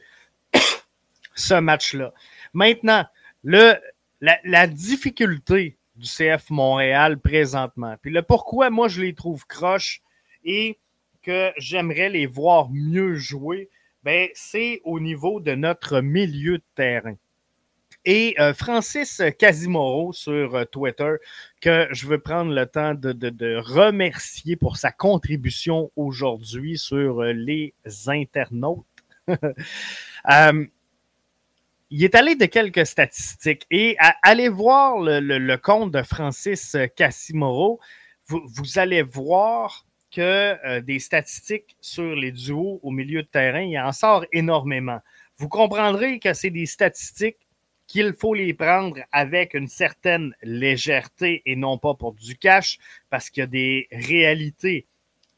ce 1.35 1.55
match-là. 1.55 2.13
Maintenant, 2.53 3.07
le, 3.43 3.75
la, 4.21 4.67
difficulté 4.67 5.79
du 5.97 6.07
CF 6.07 6.51
Montréal 6.51 7.19
présentement, 7.19 7.97
puis 8.01 8.13
le 8.13 8.23
pourquoi 8.23 8.71
moi 8.71 8.89
je 8.89 9.01
les 9.01 9.15
trouve 9.15 9.47
croches 9.47 10.03
et 10.45 10.79
que 11.23 11.53
j'aimerais 11.57 12.09
les 12.09 12.27
voir 12.27 12.71
mieux 12.71 13.15
jouer, 13.15 13.69
ben, 14.03 14.29
c'est 14.35 14.81
au 14.85 15.01
niveau 15.01 15.41
de 15.41 15.55
notre 15.55 16.01
milieu 16.01 16.59
de 16.59 16.65
terrain. 16.75 17.17
Et 18.05 18.35
euh, 18.41 18.53
Francis 18.53 19.23
Casimoro 19.39 20.13
sur 20.13 20.57
euh, 20.57 20.65
Twitter, 20.65 21.15
que 21.61 21.87
je 21.93 22.09
veux 22.09 22.19
prendre 22.19 22.53
le 22.53 22.67
temps 22.67 22.95
de, 22.95 23.57
remercier 23.61 24.57
pour 24.57 24.77
sa 24.77 24.91
contribution 24.91 25.93
aujourd'hui 25.95 26.79
sur 26.79 27.23
euh, 27.23 27.33
les 27.33 27.75
internautes. 28.09 28.85
il 31.91 32.05
est 32.05 32.15
allé 32.17 32.35
de 32.35 32.47
quelques 32.47 32.87
statistiques 32.87 33.67
et 33.71 33.97
allez 34.23 34.49
voir 34.49 34.99
le, 34.99 35.57
compte 35.57 35.93
de 35.93 36.03
Francis 36.03 36.77
Cassimoro. 36.97 37.79
Vous, 38.27 38.79
allez 38.81 39.03
voir 39.03 39.87
que 40.13 40.57
euh, 40.67 40.81
des 40.81 40.99
statistiques 40.99 41.77
sur 41.81 42.15
les 42.15 42.33
duos 42.33 42.81
au 42.83 42.91
milieu 42.91 43.23
de 43.23 43.29
terrain, 43.29 43.63
il 43.63 43.79
en 43.79 43.93
sort 43.93 44.25
énormément. 44.33 45.01
Vous 45.39 45.49
comprendrez 45.49 46.19
que 46.19 46.35
c'est 46.35 46.51
des 46.51 46.67
statistiques 46.67 47.39
qu'il 47.87 48.15
faut 48.15 48.35
les 48.35 48.55
prendre 48.55 48.99
avec 49.13 49.55
une 49.55 49.69
certaine 49.69 50.35
légèreté 50.43 51.43
et 51.45 51.57
non 51.57 51.79
pas 51.79 51.95
pour 51.95 52.15
du 52.15 52.37
cash, 52.37 52.79
parce 53.11 53.29
qu'il 53.29 53.43
y 53.43 53.45
a 53.45 53.47
des 53.47 53.89
réalités 53.91 54.87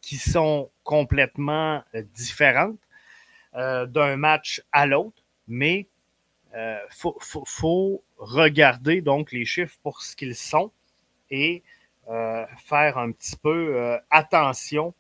qui 0.01 0.17
sont 0.17 0.71
complètement 0.83 1.83
euh, 1.95 2.03
différentes 2.15 2.79
euh, 3.57 3.87
d'un 3.87 4.17
match 4.17 4.63
à 4.71 4.87
l'autre, 4.87 5.23
mais 5.49 5.89
il 6.53 6.59
euh, 6.59 6.79
faut, 6.91 8.05
regarder 8.19 9.01
donc 9.01 9.33
les 9.33 9.45
chiffres 9.45 9.77
pour 9.83 10.03
ce 10.03 10.15
qu'ils 10.15 10.37
sont 10.37 10.71
et 11.31 11.63
faire 12.59 12.99
un 12.99 13.13
petit 13.13 13.37
peu 13.37 13.77
euh, 13.77 13.99
attention 14.11 14.95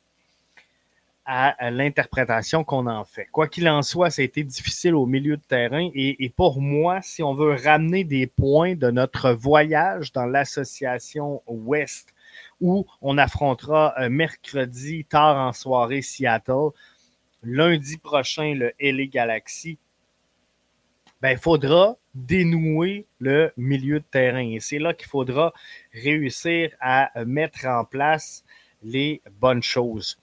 à, 1.27 1.71
l'interprétation 1.71 2.65
qu'on 2.65 2.87
en 2.87 3.05
fait. 3.05 3.27
Quoi 3.33 3.49
qu'il 3.49 3.69
en 3.69 3.83
soit, 3.83 4.11
ça 4.11 4.21
a 4.21 4.25
été 4.25 4.45
difficile 4.45 4.95
au 4.95 5.07
milieu 5.07 5.39
de 5.39 5.43
terrain 5.43 5.89
et, 5.95 6.33
pour 6.37 6.61
moi, 6.61 7.01
si 7.01 7.23
on 7.23 7.35
veut 7.35 7.55
ramener 7.55 8.05
des 8.05 8.27
points 8.27 8.75
de 8.75 8.91
notre 8.91 9.33
voyage 9.33 10.13
dans 10.13 10.27
l'association 10.27 11.43
Ouest, 11.47 12.13
où 12.61 12.87
on 13.01 13.17
affrontera 13.17 13.95
mercredi 14.11 15.07
tard 15.07 15.39
en 15.39 15.53
soirée 15.55 16.03
Seattle, 16.03 16.71
lundi 17.43 17.97
prochain 17.97 18.55
le 18.55 18.73
LA 18.79 19.07
Galaxy, 19.07 19.79
ben, 21.25 21.31
il 21.31 21.39
faudra 21.39 21.97
dénouer 22.15 23.07
le 23.19 23.51
milieu 23.57 24.01
de 24.01 24.05
terrain. 24.05 24.47
Et 24.47 24.61
c'est 24.61 24.79
là 24.79 24.93
qu'il 24.93 25.09
faudra 25.09 25.55
réussir 25.95 26.73
à 26.81 27.11
mettre 27.25 27.65
en 27.65 27.87
place 27.87 28.45
les 28.83 29.23
bonnes 29.41 29.63
choses. 29.63 30.19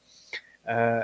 Euh, 0.70 1.04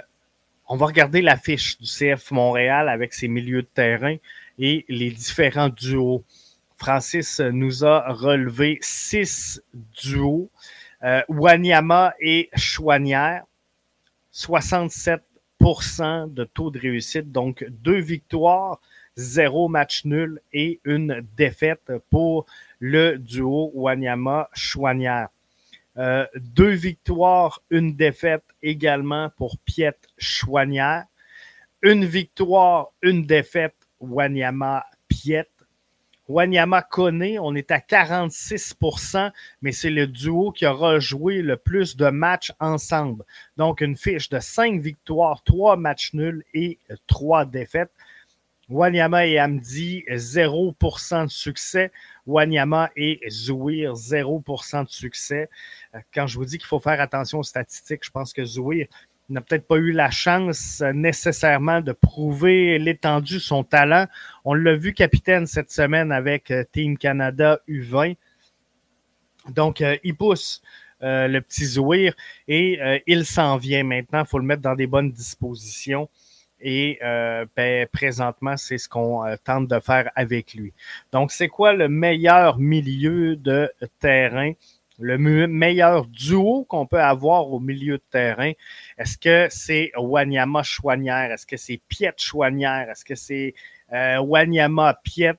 on 0.68 0.76
va 0.76 0.86
regarder 0.86 1.24
l'affiche 1.24 1.80
du 1.80 1.88
CF 1.88 2.30
Montréal 2.30 2.90
avec 2.90 3.12
ses 3.12 3.28
milieux 3.28 3.64
de 3.64 3.70
terrain 3.74 4.18
et 4.60 4.86
les 4.88 5.10
différents 5.10 5.70
duos. 5.70 6.24
Francis 6.76 7.40
nous 7.40 7.84
a 7.84 8.14
relevé 8.14 8.78
six 8.82 9.60
duos. 10.04 10.52
Euh, 11.02 11.24
Wanyama 11.28 12.14
et 12.20 12.52
Chouanière, 12.56 13.46
67% 14.32 16.32
de 16.32 16.44
taux 16.44 16.70
de 16.70 16.78
réussite, 16.78 17.32
donc 17.32 17.66
deux 17.68 18.00
victoires, 18.00 18.80
zéro 19.18 19.68
match 19.68 20.06
nul 20.06 20.40
et 20.54 20.80
une 20.86 21.26
défaite 21.36 21.92
pour 22.10 22.46
le 22.80 23.18
duo 23.18 23.72
Wanyama-Chouanière. 23.74 25.30
Euh, 25.98 26.28
deux 26.36 26.70
victoires, 26.70 27.62
une 27.72 27.96
défaite 27.96 28.46
également 28.62 29.30
pour 29.36 29.58
Piet 29.58 29.98
Chouanière. 30.18 31.06
Une 31.82 32.06
victoire, 32.06 32.92
une 33.02 33.26
défaite, 33.26 33.76
Wanyama 34.00 34.86
Piet. 35.08 35.48
Wanyama 36.28 36.82
Kone, 36.82 37.40
on 37.40 37.56
est 37.56 37.72
à 37.72 37.80
46% 37.80 39.32
mais 39.62 39.72
c'est 39.72 39.90
le 39.90 40.08
duo 40.08 40.52
qui 40.52 40.66
aura 40.66 41.00
joué 41.00 41.42
le 41.42 41.56
plus 41.56 41.96
de 41.96 42.10
matchs 42.10 42.52
ensemble. 42.60 43.24
Donc, 43.56 43.80
une 43.82 43.96
fiche 43.96 44.30
de 44.30 44.40
cinq 44.40 44.82
victoires, 44.82 45.42
trois 45.44 45.78
matchs 45.78 46.14
nuls 46.14 46.44
et 46.54 46.80
trois 47.08 47.46
défaites. 47.46 47.92
Wanyama 48.70 49.26
et 49.28 49.40
Amdi, 49.40 50.04
0% 50.10 51.26
de 51.26 51.30
succès. 51.30 51.92
Wanyama 52.26 52.90
et 52.96 53.22
Zouir, 53.30 53.94
0% 53.94 54.84
de 54.84 54.90
succès. 54.90 55.50
Quand 56.14 56.28
je 56.28 56.38
vous 56.38 56.46
dis 56.46 56.58
qu'il 56.58 56.68
faut 56.68 56.80
faire 56.80 57.00
attention 57.00 57.40
aux 57.40 57.44
statistiques, 57.44 58.04
je 58.04 58.12
pense 58.12 58.34
que 58.34 58.44
Zouir 58.44 58.88
n'a 59.30 59.42
peut-être 59.42 59.68
pas 59.68 59.78
eu 59.78 59.92
la 59.92 60.10
chance 60.10 60.82
nécessairement 60.94 61.82
de 61.82 61.92
prouver 61.92 62.80
l'étendue 62.80 63.36
de 63.36 63.40
son 63.40 63.64
talent. 63.64 64.08
On 64.46 64.54
l'a 64.54 64.76
vu 64.76 64.94
capitaine 64.94 65.48
cette 65.48 65.72
semaine 65.72 66.12
avec 66.12 66.52
euh, 66.52 66.64
Team 66.72 66.98
Canada 66.98 67.60
U20. 67.68 68.16
Donc, 69.50 69.82
euh, 69.82 69.98
il 70.04 70.16
pousse 70.16 70.62
euh, 71.04 71.28
le 71.28 71.42
petit 71.42 71.66
Zouir 71.66 72.14
et 72.48 73.02
il 73.06 73.26
s'en 73.26 73.58
vient 73.58 73.84
maintenant. 73.84 74.22
Il 74.24 74.28
faut 74.28 74.40
le 74.40 74.46
mettre 74.46 74.62
dans 74.62 74.76
des 74.76 74.88
bonnes 74.88 75.12
dispositions. 75.12 76.10
Et 76.60 77.00
ben, 77.02 77.88
présentement, 77.92 78.58
c'est 78.58 78.78
ce 78.78 78.90
qu'on 78.90 79.24
tente 79.44 79.68
de 79.68 79.80
faire 79.80 80.12
avec 80.16 80.54
lui. 80.54 80.74
Donc, 81.12 81.32
c'est 81.32 81.48
quoi 81.48 81.74
le 81.74 81.88
meilleur 81.88 82.58
milieu 82.58 83.36
de 83.36 83.72
terrain? 84.00 84.54
le 85.00 85.18
meilleur 85.48 86.06
duo 86.08 86.66
qu'on 86.66 86.86
peut 86.88 87.02
avoir 87.02 87.52
au 87.52 87.60
milieu 87.60 87.98
de 87.98 88.04
terrain? 88.10 88.52
Est-ce 88.98 89.18
que 89.18 89.48
c'est 89.50 89.92
Wanyama 89.96 90.64
Chouanière? 90.64 91.32
Est-ce 91.32 91.46
que 91.46 91.58
c'est 91.58 91.80
Piet 91.88 92.14
Chouanière? 92.18 92.90
Est-ce 92.90 93.06
que 93.06 93.16
c'est 93.16 93.54
euh, 93.94 94.20
Wanyama 94.20 94.96
Piet? 95.04 95.36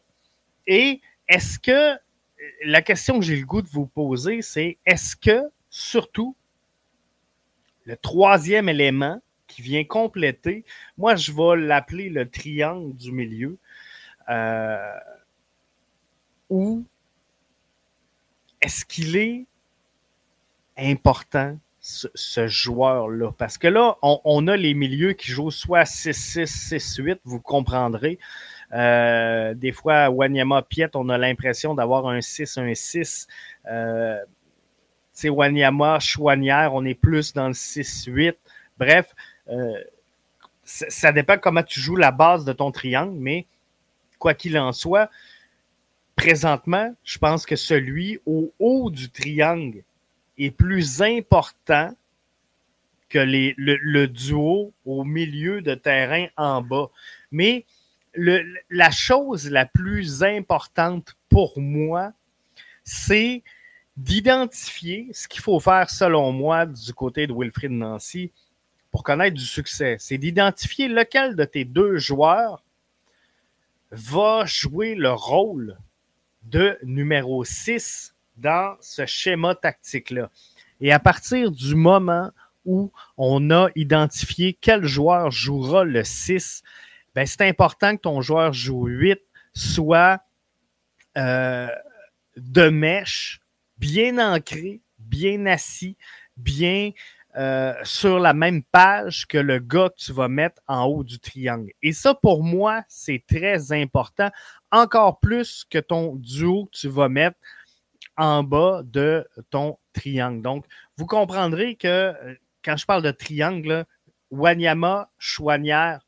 Et 0.66 1.00
est-ce 1.28 1.58
que 1.58 1.98
la 2.64 2.82
question 2.82 3.18
que 3.18 3.24
j'ai 3.24 3.36
le 3.36 3.46
goût 3.46 3.62
de 3.62 3.68
vous 3.68 3.86
poser, 3.86 4.42
c'est 4.42 4.78
est-ce 4.86 5.16
que 5.16 5.50
surtout 5.70 6.36
le 7.84 7.96
troisième 7.96 8.68
élément 8.68 9.20
qui 9.48 9.62
vient 9.62 9.84
compléter, 9.84 10.64
moi 10.96 11.16
je 11.16 11.32
vais 11.32 11.60
l'appeler 11.60 12.10
le 12.10 12.30
triangle 12.30 12.94
du 12.94 13.10
milieu, 13.10 13.58
euh, 14.28 14.92
ou 16.50 16.84
est-ce 18.60 18.84
qu'il 18.84 19.16
est 19.16 19.46
important, 20.76 21.58
ce, 21.80 22.48
joueur-là? 22.48 23.32
Parce 23.38 23.56
que 23.56 23.68
là, 23.68 23.96
on, 24.02 24.46
a 24.46 24.56
les 24.56 24.74
milieux 24.74 25.12
qui 25.12 25.30
jouent 25.30 25.50
soit 25.50 25.84
6-6, 25.84 26.76
6-8, 26.76 27.18
vous 27.24 27.40
comprendrez. 27.40 28.18
Euh, 28.72 29.54
des 29.54 29.72
fois, 29.72 30.10
Wanyama 30.10 30.62
Piet, 30.62 30.90
on 30.94 31.08
a 31.08 31.16
l'impression 31.16 31.74
d'avoir 31.74 32.06
un 32.06 32.20
6, 32.20 32.58
un 32.58 32.74
6. 32.74 33.26
Euh, 33.70 34.18
c'est 35.12 35.30
Wanyama, 35.30 35.98
Chouanière, 36.00 36.74
on 36.74 36.84
est 36.84 36.94
plus 36.94 37.32
dans 37.32 37.48
le 37.48 37.54
6-8. 37.54 38.34
Bref, 38.76 39.14
euh, 39.50 39.82
ça 40.64 41.12
dépend 41.12 41.38
comment 41.38 41.62
tu 41.62 41.80
joues 41.80 41.96
la 41.96 42.10
base 42.10 42.44
de 42.44 42.52
ton 42.52 42.70
triangle, 42.70 43.16
mais 43.18 43.46
quoi 44.18 44.34
qu'il 44.34 44.58
en 44.58 44.72
soit, 44.72 45.10
présentement, 46.14 46.94
je 47.04 47.18
pense 47.18 47.46
que 47.46 47.56
celui 47.56 48.20
au 48.26 48.52
haut 48.58 48.90
du 48.90 49.08
triangle 49.10 49.82
est 50.36 50.50
plus 50.50 51.00
important 51.00 51.94
que 53.08 53.18
le, 53.18 54.06
duo 54.06 54.72
au 54.84 55.04
milieu 55.04 55.62
de 55.62 55.74
terrain 55.74 56.26
en 56.36 56.60
bas. 56.60 56.90
Mais 57.30 57.64
la 58.14 58.90
chose 58.90 59.50
la 59.50 59.64
plus 59.64 60.22
importante 60.22 61.16
pour 61.28 61.58
moi, 61.58 62.12
c'est 62.84 63.42
d'identifier 63.96 65.08
ce 65.12 65.26
qu'il 65.28 65.40
faut 65.40 65.60
faire, 65.60 65.88
selon 65.88 66.32
moi, 66.32 66.66
du 66.66 66.92
côté 66.92 67.26
de 67.26 67.32
Wilfried 67.32 67.70
Nancy 67.72 68.30
pour 68.98 69.04
connaître 69.04 69.36
du 69.36 69.46
succès. 69.46 69.94
C'est 70.00 70.18
d'identifier 70.18 70.88
lequel 70.88 71.36
de 71.36 71.44
tes 71.44 71.64
deux 71.64 71.98
joueurs 71.98 72.64
va 73.92 74.44
jouer 74.44 74.96
le 74.96 75.12
rôle 75.12 75.78
de 76.42 76.76
numéro 76.82 77.44
6 77.44 78.16
dans 78.38 78.76
ce 78.80 79.06
schéma 79.06 79.54
tactique-là. 79.54 80.30
Et 80.80 80.90
à 80.90 80.98
partir 80.98 81.52
du 81.52 81.76
moment 81.76 82.32
où 82.64 82.90
on 83.16 83.52
a 83.52 83.68
identifié 83.76 84.58
quel 84.60 84.84
joueur 84.84 85.30
jouera 85.30 85.84
le 85.84 86.02
6, 86.02 86.64
ben 87.14 87.24
c'est 87.24 87.42
important 87.42 87.96
que 87.96 88.02
ton 88.02 88.20
joueur 88.20 88.52
joue 88.52 88.86
8 88.86 89.20
soit 89.52 90.20
euh, 91.16 91.68
de 92.36 92.68
mèche, 92.68 93.42
bien 93.78 94.18
ancré, 94.18 94.80
bien 94.98 95.46
assis, 95.46 95.96
bien 96.36 96.90
euh, 97.36 97.74
sur 97.84 98.18
la 98.18 98.32
même 98.32 98.62
page 98.62 99.26
que 99.26 99.38
le 99.38 99.58
gars 99.58 99.90
que 99.90 100.02
tu 100.02 100.12
vas 100.12 100.28
mettre 100.28 100.60
en 100.66 100.84
haut 100.84 101.04
du 101.04 101.18
triangle. 101.18 101.70
Et 101.82 101.92
ça, 101.92 102.14
pour 102.14 102.42
moi, 102.42 102.82
c'est 102.88 103.22
très 103.28 103.72
important, 103.72 104.30
encore 104.72 105.20
plus 105.20 105.64
que 105.68 105.78
ton 105.78 106.16
duo 106.16 106.66
que 106.66 106.78
tu 106.78 106.88
vas 106.88 107.08
mettre 107.08 107.38
en 108.16 108.42
bas 108.42 108.82
de 108.82 109.26
ton 109.50 109.78
triangle. 109.92 110.42
Donc, 110.42 110.64
vous 110.96 111.06
comprendrez 111.06 111.76
que 111.76 111.86
euh, 111.86 112.34
quand 112.64 112.76
je 112.76 112.86
parle 112.86 113.02
de 113.02 113.10
triangle, 113.10 113.84
Wanyama, 114.30 115.10
Chouanière, 115.18 116.00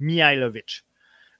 Mihailovic. 0.00 0.84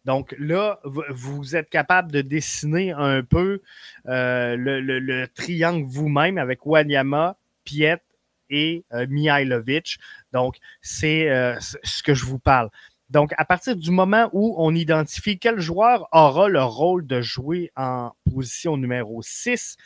Donc 0.05 0.35
là, 0.39 0.79
vous 0.85 1.57
êtes 1.57 1.69
capable 1.69 2.13
de 2.13 2.23
dessiner 2.23 2.93
un 2.93 3.25
peu 3.25 3.61
euh, 4.07 4.57
le, 4.57 5.27
triangle 5.27 5.85
vous-même 5.85 6.39
avec 6.39 6.65
Wanyama, 6.65 7.37
Piet 7.65 8.01
et 8.51 8.85
euh, 8.93 9.07
Mihailovic. 9.09 9.99
Donc, 10.33 10.57
c'est 10.81 11.29
ce 11.61 12.03
que 12.03 12.15
je 12.15 12.25
vous 12.25 12.39
parle. 12.39 12.71
Donc, 13.11 13.33
à 13.39 13.45
partir 13.45 13.77
du 13.77 13.91
moment 13.91 14.29
où 14.33 14.55
on 14.59 14.75
identifie 14.75 15.39
quel 15.39 15.61
joueur 15.61 16.09
aura 16.13 16.49
le 16.49 16.63
rôle 16.63 17.07
de 17.07 17.21
jouer 17.21 17.71
en 17.77 18.11
position 18.33 18.77
numéro 18.77 19.23
6, 19.23 19.77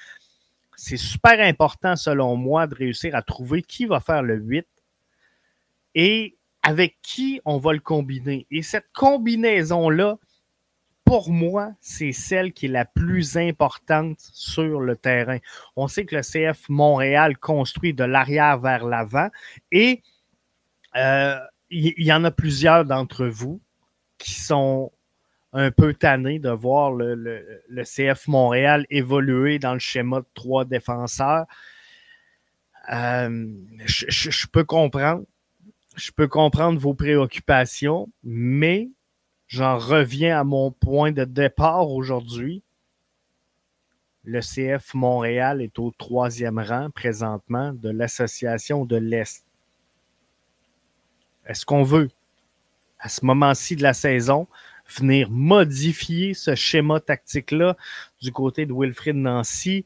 c'est 0.74 0.96
super 0.96 1.38
important, 1.40 1.96
selon 1.96 2.36
moi, 2.36 2.66
de 2.66 2.74
réussir 2.74 3.14
à 3.14 3.20
trouver 3.20 3.62
qui 3.62 3.84
va 3.84 4.00
faire 4.00 4.22
le 4.22 4.36
8 4.36 4.66
et 5.94 6.38
avec 6.62 6.96
qui 7.02 7.40
on 7.44 7.58
va 7.58 7.74
le 7.74 7.80
combiner. 7.80 8.46
Et 8.50 8.62
cette 8.62 8.90
combinaison-là, 8.94 10.18
pour 11.10 11.32
moi, 11.32 11.72
c'est 11.80 12.12
celle 12.12 12.52
qui 12.52 12.66
est 12.66 12.68
la 12.68 12.84
plus 12.84 13.36
importante 13.36 14.20
sur 14.20 14.78
le 14.78 14.94
terrain. 14.94 15.38
On 15.74 15.88
sait 15.88 16.04
que 16.04 16.14
le 16.14 16.22
CF 16.22 16.68
Montréal 16.68 17.36
construit 17.36 17.94
de 17.94 18.04
l'arrière 18.04 18.60
vers 18.60 18.86
l'avant 18.86 19.28
et 19.72 20.04
euh, 20.94 21.36
il 21.68 21.94
y, 21.98 22.12
en 22.12 22.22
a 22.22 22.30
plusieurs 22.30 22.84
d'entre 22.84 23.26
vous 23.26 23.60
qui 24.18 24.34
sont 24.34 24.92
un 25.52 25.72
peu 25.72 25.94
tannés 25.94 26.38
de 26.38 26.50
voir 26.50 26.92
le, 26.92 27.58
CF 27.82 28.28
Montréal 28.28 28.86
évoluer 28.88 29.58
dans 29.58 29.72
le 29.72 29.80
schéma 29.80 30.20
de 30.20 30.28
trois 30.34 30.64
défenseurs. 30.64 31.46
Euh, 32.92 33.48
je, 33.84 34.46
peux 34.46 34.62
comprendre. 34.62 35.24
Je 35.96 36.12
peux 36.12 36.28
comprendre 36.28 36.78
vos 36.78 36.94
préoccupations, 36.94 38.08
mais 38.22 38.90
j'en 39.50 39.78
reviens 39.78 40.40
à 40.40 40.44
mon 40.44 40.70
point 40.70 41.10
de 41.10 41.24
départ 41.24 41.90
aujourd'hui. 41.90 42.62
Le 44.22 44.40
CF 44.40 44.94
Montréal 44.94 45.60
est 45.60 45.78
au 45.78 45.90
troisième 45.90 46.60
rang 46.60 46.88
présentement 46.90 47.72
de 47.72 47.90
l'association 47.90 48.84
de 48.84 48.96
l'Est. 48.96 49.44
Est-ce 51.46 51.66
qu'on 51.66 51.82
veut, 51.82 52.10
à 53.00 53.08
ce 53.08 53.24
moment-ci 53.24 53.74
de 53.74 53.82
la 53.82 53.92
saison, 53.92 54.46
venir 54.86 55.28
modifier 55.30 56.32
ce 56.32 56.54
schéma 56.54 57.00
tactique-là 57.00 57.76
du 58.22 58.30
côté 58.30 58.66
de 58.66 58.72
Wilfrid 58.72 59.16
Nancy? 59.16 59.84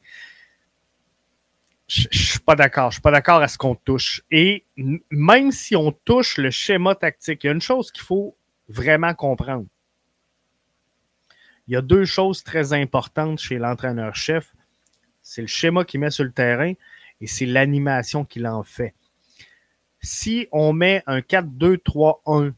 Je 1.86 2.06
ne 2.12 2.18
suis 2.18 2.40
pas 2.40 2.54
d'accord. 2.54 2.90
Je 2.90 2.96
suis 2.96 3.02
pas 3.02 3.12
d'accord 3.12 3.40
à 3.40 3.48
ce 3.48 3.56
qu'on 3.56 3.76
touche. 3.76 4.22
Et 4.30 4.64
même 5.10 5.52
si 5.52 5.74
on 5.74 5.90
touche 5.90 6.36
le 6.36 6.50
schéma 6.50 6.94
tactique, 6.94 7.44
il 7.44 7.46
y 7.46 7.50
a 7.50 7.52
une 7.52 7.62
chose 7.62 7.90
qu'il 7.90 8.02
faut 8.02 8.36
vraiment 8.68 9.14
comprendre. 9.14 9.66
Il 11.66 11.74
y 11.74 11.76
a 11.76 11.82
deux 11.82 12.04
choses 12.04 12.42
très 12.42 12.72
importantes 12.72 13.38
chez 13.38 13.58
l'entraîneur-chef. 13.58 14.54
C'est 15.22 15.40
le 15.40 15.46
schéma 15.46 15.84
qu'il 15.84 16.00
met 16.00 16.10
sur 16.10 16.24
le 16.24 16.32
terrain 16.32 16.74
et 17.20 17.26
c'est 17.26 17.46
l'animation 17.46 18.24
qu'il 18.24 18.46
en 18.46 18.62
fait 18.62 18.94
si 20.04 20.48
on 20.52 20.72
met 20.72 21.02
un 21.06 21.20
4-2-3-1, 21.20 22.52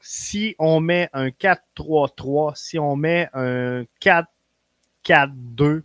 si 0.00 0.54
on 0.58 0.80
met 0.80 1.08
un 1.12 1.28
4-3-3, 1.28 2.54
si 2.54 2.78
on 2.78 2.96
met 2.96 3.28
un 3.32 3.84
4-4-2, 5.04 5.82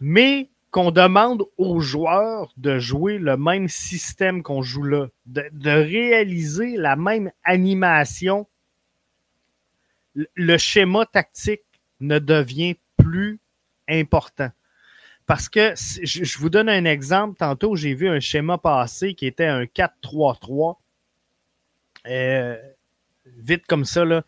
mais 0.00 0.50
qu'on 0.72 0.90
demande 0.90 1.44
aux 1.58 1.80
joueurs 1.80 2.50
de 2.56 2.78
jouer 2.78 3.18
le 3.18 3.36
même 3.36 3.68
système 3.68 4.42
qu'on 4.42 4.62
joue 4.62 4.84
là, 4.84 5.08
de, 5.26 5.70
réaliser 5.70 6.78
la 6.78 6.96
même 6.96 7.30
animation, 7.44 8.48
le 10.14 10.56
schéma 10.56 11.04
tactique 11.04 11.62
ne 12.00 12.18
devient 12.18 12.76
plus 12.96 13.38
important. 13.86 14.50
Parce 15.26 15.50
que 15.50 15.74
je, 15.76 16.38
vous 16.38 16.48
donne 16.48 16.70
un 16.70 16.86
exemple. 16.86 17.36
Tantôt, 17.36 17.76
j'ai 17.76 17.94
vu 17.94 18.08
un 18.08 18.20
schéma 18.20 18.56
passé 18.56 19.14
qui 19.14 19.26
était 19.26 19.46
un 19.46 19.64
4-3-3. 19.64 20.76
Euh, 22.08 22.56
vite 23.26 23.66
comme 23.66 23.84
ça, 23.84 24.06
là. 24.06 24.24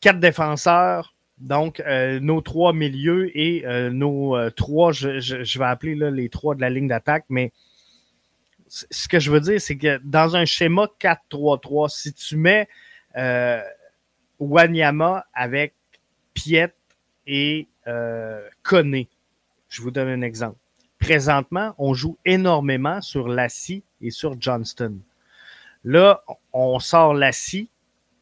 Quatre 0.00 0.20
défenseurs, 0.20 1.14
donc 1.40 1.80
euh, 1.80 2.20
nos 2.20 2.40
trois 2.40 2.72
milieux 2.72 3.36
et 3.36 3.66
euh, 3.66 3.90
nos 3.90 4.50
trois, 4.50 4.92
je, 4.92 5.58
vais 5.58 5.64
appeler 5.64 5.94
là, 5.94 6.10
les 6.10 6.28
trois 6.28 6.54
de 6.54 6.60
la 6.60 6.70
ligne 6.70 6.88
d'attaque, 6.88 7.24
mais 7.28 7.52
ce 8.68 9.08
que 9.08 9.18
je 9.18 9.30
veux 9.30 9.40
dire, 9.40 9.60
c'est 9.60 9.76
que 9.76 9.98
dans 10.04 10.36
un 10.36 10.44
schéma 10.44 10.88
4-3-3, 11.00 11.88
si 11.88 12.12
tu 12.12 12.36
mets 12.36 12.68
Wanyama 14.38 15.26
avec 15.34 15.74
Piet 16.34 16.72
et 17.26 17.68
Koné, 18.62 19.08
je 19.68 19.82
vous 19.82 19.90
donne 19.90 20.08
un 20.08 20.22
exemple. 20.22 20.56
Présentement, 21.00 21.74
on 21.78 21.94
joue 21.94 22.18
énormément 22.24 23.00
sur 23.00 23.26
Lassie 23.26 23.82
et 24.00 24.10
sur 24.10 24.36
Johnston. 24.38 24.98
Là, 25.82 26.22
on 26.52 26.78
sort 26.78 27.14
Lassie 27.14 27.70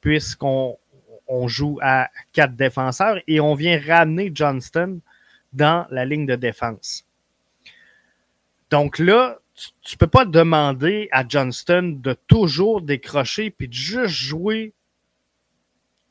puisqu'on 0.01 0.79
on 1.29 1.47
joue 1.47 1.79
à 1.83 2.09
quatre 2.33 2.57
défenseurs 2.57 3.19
et 3.27 3.41
on 3.41 3.55
vient 3.55 3.81
ramener 3.81 4.31
Johnston 4.35 5.01
dans 5.53 5.87
la 5.91 6.05
ligne 6.05 6.27
de 6.27 6.37
défense. 6.37 7.07
Donc 8.71 8.99
là, 8.99 9.39
tu 9.55 9.95
ne 9.95 9.99
peux 9.99 10.07
pas 10.07 10.25
demander 10.25 11.09
à 11.11 11.27
Johnston 11.27 11.99
de 12.01 12.15
toujours 12.27 12.81
décrocher 12.83 13.51
puis 13.51 13.69
de 13.69 13.73
juste 13.73 14.15
jouer 14.15 14.73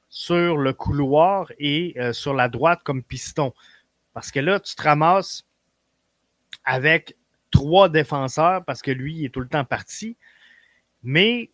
sur 0.10 0.58
le 0.58 0.73
couloir 0.73 1.51
et 1.60 1.93
euh, 1.97 2.13
sur 2.13 2.34
la 2.34 2.49
droite 2.49 2.82
comme 2.84 3.03
piston. 3.03 3.53
Parce 4.13 4.32
que 4.32 4.39
là, 4.39 4.60
tu 4.60 4.75
te 4.75 4.82
ramasses 4.82 5.45
avec 6.65 7.15
trois 7.51 7.89
défenseurs 7.89 8.65
parce 8.65 8.82
que 8.82 8.91
lui, 8.91 9.15
il 9.15 9.25
est 9.25 9.30
tout 9.30 9.39
le 9.39 9.47
temps 9.47 9.65
parti. 9.65 10.17
Mais 11.03 11.51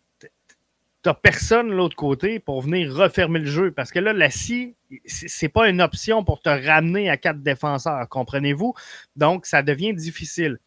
tu 1.04 1.10
n'as 1.10 1.14
personne 1.14 1.68
de 1.68 1.74
l'autre 1.74 1.96
côté 1.96 2.38
pour 2.38 2.62
venir 2.62 2.94
refermer 2.94 3.38
le 3.38 3.46
jeu. 3.46 3.70
Parce 3.70 3.92
que 3.92 3.98
là, 3.98 4.14
la 4.14 4.30
scie, 4.30 4.74
c'est 5.04 5.50
pas 5.50 5.68
une 5.68 5.82
option 5.82 6.24
pour 6.24 6.40
te 6.40 6.48
ramener 6.48 7.10
à 7.10 7.18
quatre 7.18 7.42
défenseurs, 7.42 8.08
comprenez-vous? 8.08 8.74
Donc, 9.14 9.44
ça 9.44 9.62
devient 9.62 9.92
difficile. 9.92 10.58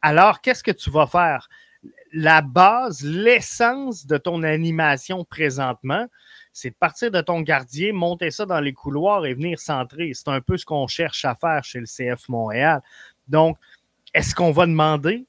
Alors, 0.00 0.40
qu'est-ce 0.40 0.64
que 0.64 0.70
tu 0.70 0.90
vas 0.90 1.06
faire? 1.06 1.50
La 2.14 2.40
base, 2.40 3.04
l'essence 3.04 4.06
de 4.06 4.16
ton 4.16 4.42
animation 4.42 5.22
présentement, 5.24 6.06
c'est 6.54 6.70
de 6.70 6.76
partir 6.76 7.10
de 7.10 7.20
ton 7.20 7.42
gardien, 7.42 7.92
monter 7.92 8.30
ça 8.30 8.46
dans 8.46 8.60
les 8.60 8.72
couloirs 8.72 9.26
et 9.26 9.34
venir 9.34 9.58
centrer. 9.58 10.12
C'est 10.14 10.28
un 10.28 10.40
peu 10.40 10.56
ce 10.56 10.64
qu'on 10.64 10.86
cherche 10.86 11.26
à 11.26 11.34
faire 11.34 11.62
chez 11.62 11.80
le 11.80 11.86
CF 11.86 12.28
Montréal. 12.30 12.80
Donc, 13.28 13.58
est-ce 14.14 14.34
qu'on 14.34 14.52
va 14.52 14.64
demander 14.64 15.26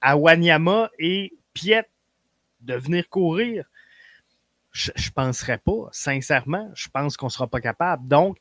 à 0.00 0.16
Wanyama 0.16 0.90
et 1.00 1.32
Piet 1.54 1.88
de 2.60 2.74
venir 2.74 3.08
courir? 3.08 3.64
Je 4.72 4.90
ne 4.90 5.10
penserais 5.14 5.58
pas, 5.58 5.88
sincèrement. 5.92 6.70
Je 6.74 6.88
pense 6.88 7.16
qu'on 7.16 7.26
ne 7.26 7.30
sera 7.30 7.46
pas 7.46 7.60
capable. 7.60 8.06
Donc, 8.06 8.38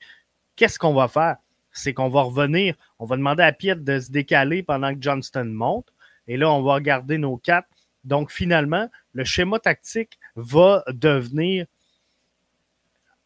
qu'est-ce 0.56 0.78
qu'on 0.78 0.94
va 0.94 1.08
faire? 1.08 1.38
C'est 1.72 1.94
qu'on 1.94 2.10
va 2.10 2.22
revenir, 2.22 2.76
on 3.00 3.06
va 3.06 3.18
demander 3.18 3.44
à 3.44 3.52
Piet 3.52 3.76
de 3.76 4.00
se 4.00 4.12
décaler 4.12 4.64
pendant 4.64 4.94
que 4.94 5.02
Johnston 5.02 5.46
monte. 5.46 5.94
Et 6.28 6.38
là, 6.38 6.52
on 6.52 6.64
va 6.64 6.74
regarder 6.74 7.18
nos 7.18 7.38
quatre. 7.38 7.68
Donc, 8.04 8.32
finalement, 8.32 8.90
le 9.14 9.24
schéma 9.24 9.60
tactique 9.60 10.20
va 10.36 10.84
devenir 10.88 11.66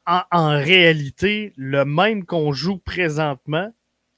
en, 0.06 0.58
réalité 0.58 1.54
le 1.56 1.86
même 1.86 2.25
qu'on 2.25 2.51
joue 2.51 2.77
présentement 2.77 3.71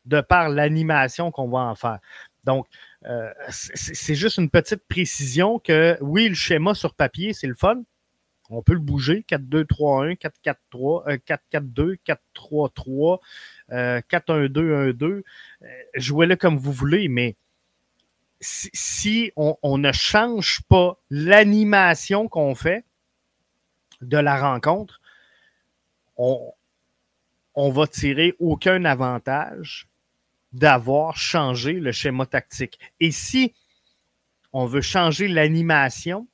de 0.06 0.22
par 0.22 0.50
l'animation 0.50 1.32
qu'on 1.32 1.50
va 1.50 1.60
en 1.60 1.76
faire. 1.76 2.00
Donc, 2.46 2.68
euh, 3.06 3.32
c'est 3.50 4.16
juste 4.16 4.38
une 4.38 4.50
petite 4.50 4.86
précision 4.88 5.60
que 5.60 5.98
oui, 6.02 6.30
le 6.30 6.36
schéma 6.36 6.74
sur 6.74 6.94
papier, 6.94 7.34
c'est 7.34 7.48
le 7.48 7.56
fun. 7.56 7.82
On 8.50 8.62
peut 8.62 8.74
le 8.74 8.80
bouger. 8.80 9.26
4-2-3-1, 9.28 10.18
4-4-3, 10.18 11.20
4-4-2, 11.52 11.98
4-3-3, 12.36 13.20
4-1-2-1-2. 13.72 15.24
Jouez-le 15.96 16.36
comme 16.36 16.58
vous 16.58 16.74
voulez, 16.74 17.08
mais 17.08 17.36
si, 18.44 19.32
on, 19.36 19.78
ne 19.78 19.92
change 19.92 20.62
pas 20.68 21.00
l'animation 21.10 22.28
qu'on 22.28 22.56
fait 22.56 22.84
de 24.02 24.18
la 24.18 24.38
rencontre, 24.40 25.02
on, 26.18 26.54
on 27.56 27.72
va 27.72 27.88
tirer 27.88 28.36
aucun 28.40 28.84
avantage 28.86 29.88
d'avoir 30.54 31.18
changé 31.18 31.74
le 31.74 31.92
schéma 31.92 32.26
tactique. 32.26 32.80
Et 33.00 33.12
si 33.12 33.54
on 34.54 34.66
veut 34.66 34.82
changer 34.82 35.28
l'animation, 35.28 36.28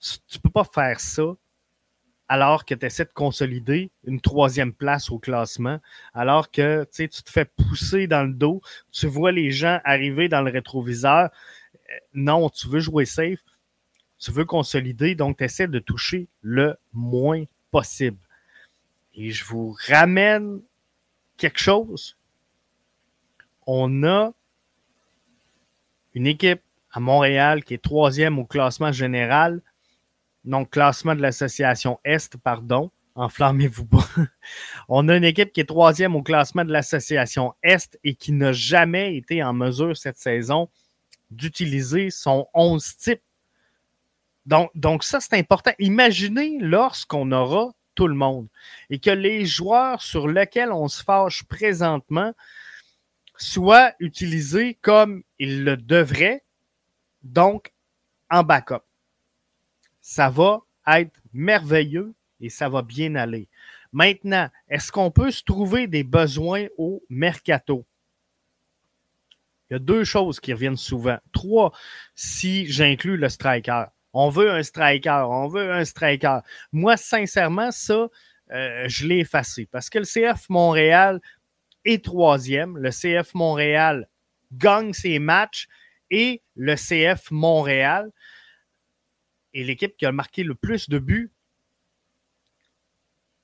tu 0.00 0.18
ne 0.34 0.40
peux 0.40 0.50
pas 0.50 0.64
faire 0.64 1.00
ça 1.00 1.34
alors 2.30 2.64
que 2.64 2.74
tu 2.76 2.86
essaies 2.86 3.06
de 3.06 3.12
consolider 3.12 3.90
une 4.04 4.20
troisième 4.20 4.72
place 4.72 5.10
au 5.10 5.18
classement, 5.18 5.80
alors 6.14 6.52
que 6.52 6.86
tu 6.92 7.08
te 7.08 7.28
fais 7.28 7.44
pousser 7.44 8.06
dans 8.06 8.22
le 8.22 8.32
dos, 8.32 8.62
tu 8.92 9.08
vois 9.08 9.32
les 9.32 9.50
gens 9.50 9.80
arriver 9.84 10.28
dans 10.28 10.40
le 10.40 10.52
rétroviseur. 10.52 11.30
Euh, 11.74 11.94
non, 12.14 12.48
tu 12.48 12.68
veux 12.68 12.78
jouer 12.78 13.04
safe, 13.04 13.40
tu 14.20 14.30
veux 14.30 14.44
consolider, 14.44 15.16
donc 15.16 15.38
tu 15.38 15.44
essaies 15.44 15.66
de 15.66 15.80
toucher 15.80 16.28
le 16.40 16.76
moins 16.92 17.42
possible. 17.72 18.20
Et 19.14 19.32
je 19.32 19.44
vous 19.44 19.76
ramène 19.88 20.60
quelque 21.36 21.58
chose. 21.58 22.16
On 23.66 24.04
a 24.04 24.32
une 26.14 26.26
équipe 26.26 26.62
à 26.92 27.00
Montréal 27.00 27.64
qui 27.64 27.74
est 27.74 27.82
troisième 27.82 28.38
au 28.38 28.44
classement 28.44 28.92
général, 28.92 29.62
donc 30.44 30.70
classement 30.70 31.14
de 31.14 31.22
l'association 31.22 31.98
Est, 32.04 32.36
pardon. 32.36 32.90
Enflammez-vous 33.14 33.86
pas. 33.86 34.06
On 34.88 35.08
a 35.08 35.16
une 35.16 35.24
équipe 35.24 35.52
qui 35.52 35.60
est 35.60 35.66
troisième 35.66 36.16
au 36.16 36.22
classement 36.22 36.64
de 36.64 36.72
l'association 36.72 37.54
Est 37.62 37.98
et 38.04 38.14
qui 38.14 38.32
n'a 38.32 38.52
jamais 38.52 39.16
été 39.16 39.42
en 39.42 39.52
mesure 39.52 39.96
cette 39.96 40.16
saison 40.16 40.68
d'utiliser 41.30 42.10
son 42.10 42.46
11 42.54 42.96
type. 42.96 43.22
Donc, 44.46 44.70
donc 44.74 45.04
ça, 45.04 45.20
c'est 45.20 45.34
important. 45.34 45.72
Imaginez 45.78 46.58
lorsqu'on 46.60 47.30
aura 47.32 47.72
tout 47.94 48.06
le 48.06 48.14
monde. 48.14 48.48
Et 48.88 48.98
que 48.98 49.10
les 49.10 49.44
joueurs 49.44 50.02
sur 50.02 50.26
lesquels 50.26 50.72
on 50.72 50.88
se 50.88 51.02
fâche 51.02 51.44
présentement 51.44 52.32
soient 53.40 53.94
utilisés 54.00 54.74
comme 54.80 55.22
ils 55.38 55.64
le 55.64 55.76
devraient, 55.76 56.44
donc 57.22 57.72
en 58.30 58.42
backup. 58.42 58.84
Ça 60.00 60.28
va 60.28 60.60
être 60.86 61.18
merveilleux 61.32 62.14
et 62.40 62.48
ça 62.48 62.68
va 62.68 62.82
bien 62.82 63.14
aller. 63.14 63.48
Maintenant, 63.92 64.48
est-ce 64.68 64.92
qu'on 64.92 65.10
peut 65.10 65.30
se 65.30 65.42
trouver 65.42 65.86
des 65.86 66.04
besoins 66.04 66.66
au 66.78 67.02
mercato? 67.08 67.86
Il 69.68 69.74
y 69.74 69.76
a 69.76 69.78
deux 69.78 70.04
choses 70.04 70.40
qui 70.40 70.52
reviennent 70.52 70.76
souvent. 70.76 71.18
Trois, 71.32 71.72
si 72.14 72.66
j'inclus 72.66 73.16
le 73.16 73.28
striker. 73.28 73.84
On 74.12 74.28
veut 74.28 74.50
un 74.50 74.62
striker, 74.62 75.24
on 75.28 75.46
veut 75.46 75.72
un 75.72 75.84
striker. 75.84 76.40
Moi, 76.72 76.96
sincèrement, 76.96 77.70
ça, 77.70 78.08
euh, 78.50 78.84
je 78.88 79.06
l'ai 79.06 79.18
effacé 79.18 79.66
parce 79.70 79.88
que 79.88 80.00
le 80.00 80.04
CF 80.04 80.48
Montréal 80.48 81.20
est 81.84 82.04
troisième. 82.04 82.76
Le 82.76 82.90
CF 82.90 83.34
Montréal 83.34 84.08
gagne 84.52 84.92
ses 84.92 85.18
matchs 85.18 85.68
et 86.10 86.42
le 86.56 86.74
CF 86.74 87.30
Montréal 87.30 88.10
est 89.54 89.64
l'équipe 89.64 89.96
qui 89.96 90.06
a 90.06 90.12
marqué 90.12 90.42
le 90.42 90.54
plus 90.54 90.88
de 90.88 90.98
buts 90.98 91.30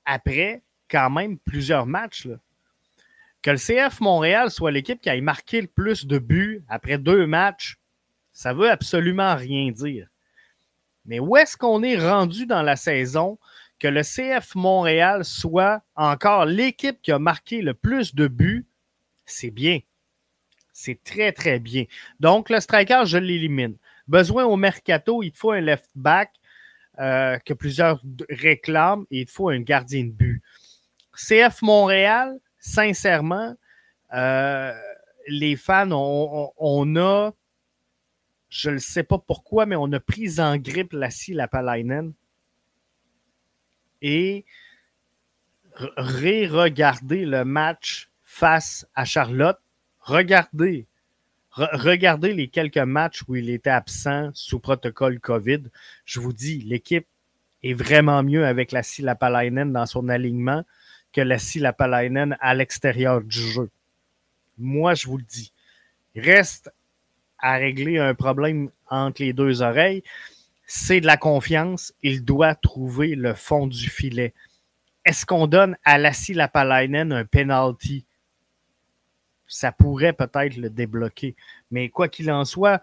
après 0.04 0.62
quand 0.88 1.10
même 1.10 1.38
plusieurs 1.38 1.86
matchs. 1.86 2.28
Que 3.42 3.50
le 3.50 3.58
CF 3.58 4.00
Montréal 4.00 4.50
soit 4.50 4.70
l'équipe 4.70 5.00
qui 5.00 5.10
a 5.10 5.20
marqué 5.20 5.60
le 5.60 5.66
plus 5.66 6.06
de 6.06 6.18
buts 6.18 6.64
après 6.68 6.98
deux 6.98 7.26
matchs, 7.26 7.78
ça 8.32 8.52
veut 8.52 8.70
absolument 8.70 9.34
rien 9.34 9.70
dire. 9.70 10.08
Mais 11.04 11.20
où 11.20 11.36
est-ce 11.36 11.56
qu'on 11.56 11.82
est 11.82 11.98
rendu 11.98 12.46
dans 12.46 12.62
la 12.62 12.76
saison 12.76 13.38
que 13.78 13.88
le 13.88 14.02
CF 14.02 14.54
Montréal 14.54 15.24
soit 15.24 15.82
encore 15.94 16.46
l'équipe 16.46 17.00
qui 17.02 17.12
a 17.12 17.18
marqué 17.18 17.62
le 17.62 17.74
plus 17.74 18.14
de 18.14 18.28
buts? 18.28 18.66
C'est 19.24 19.50
bien. 19.50 19.80
C'est 20.72 21.02
très, 21.02 21.32
très 21.32 21.58
bien. 21.58 21.84
Donc, 22.20 22.50
le 22.50 22.60
striker, 22.60 23.02
je 23.06 23.18
l'élimine. 23.18 23.76
Besoin 24.08 24.44
au 24.44 24.56
mercato, 24.56 25.22
il 25.22 25.32
faut 25.32 25.52
un 25.52 25.60
left 25.60 25.90
back. 25.94 26.30
euh, 26.98 27.38
que 27.40 27.52
plusieurs 27.52 28.00
réclament, 28.30 29.04
il 29.10 29.28
faut 29.28 29.50
un 29.50 29.60
gardien 29.60 30.04
de 30.04 30.10
but. 30.10 30.42
CF 31.14 31.62
Montréal, 31.62 32.38
sincèrement, 32.58 33.54
euh, 34.14 34.72
les 35.28 35.56
fans, 35.56 35.90
on, 35.92 36.96
a, 36.96 37.32
je 38.48 38.70
ne 38.70 38.78
sais 38.78 39.02
pas 39.02 39.18
pourquoi, 39.18 39.66
mais 39.66 39.76
on 39.76 39.92
a 39.92 40.00
pris 40.00 40.40
en 40.40 40.56
grippe 40.56 40.92
la 40.92 41.08
Lapalainen 41.28 42.12
et 44.02 44.44
ré-regarder 45.74 47.24
le 47.24 47.44
match 47.44 48.10
face 48.22 48.86
à 48.94 49.04
Charlotte. 49.04 49.58
Regardez, 50.00 50.86
regardez 51.52 52.32
les 52.32 52.48
quelques 52.48 52.76
matchs 52.78 53.22
où 53.28 53.36
il 53.36 53.50
était 53.50 53.70
absent 53.70 54.30
sous 54.34 54.60
protocole 54.60 55.20
COVID. 55.20 55.64
Je 56.04 56.20
vous 56.20 56.32
dis, 56.32 56.58
l'équipe 56.58 57.06
est 57.62 57.74
vraiment 57.74 58.22
mieux 58.22 58.46
avec 58.46 58.72
la 58.72 58.82
Lapalainen 58.98 59.72
dans 59.72 59.86
son 59.86 60.08
alignement 60.08 60.64
que 61.12 61.20
la 61.20 61.38
Lapalainen 61.56 62.36
à 62.40 62.54
l'extérieur 62.54 63.22
du 63.22 63.38
jeu. 63.38 63.70
Moi, 64.58 64.94
je 64.94 65.06
vous 65.06 65.18
le 65.18 65.24
dis. 65.24 65.52
Il 66.14 66.22
reste 66.22 66.70
à 67.38 67.56
régler 67.56 67.98
un 67.98 68.14
problème 68.14 68.70
entre 68.88 69.22
les 69.22 69.32
deux 69.32 69.62
oreilles. 69.62 70.02
C'est 70.66 71.00
de 71.00 71.06
la 71.06 71.16
confiance. 71.16 71.94
Il 72.02 72.24
doit 72.24 72.54
trouver 72.54 73.14
le 73.14 73.34
fond 73.34 73.66
du 73.66 73.88
filet. 73.88 74.34
Est-ce 75.04 75.24
qu'on 75.24 75.46
donne 75.46 75.76
à 75.84 75.98
Lassie 75.98 76.34
Lapalainen 76.34 77.12
un 77.12 77.24
penalty? 77.24 78.04
Ça 79.46 79.70
pourrait 79.70 80.12
peut-être 80.12 80.56
le 80.56 80.68
débloquer. 80.68 81.36
Mais 81.70 81.88
quoi 81.88 82.08
qu'il 82.08 82.30
en 82.32 82.44
soit, 82.44 82.82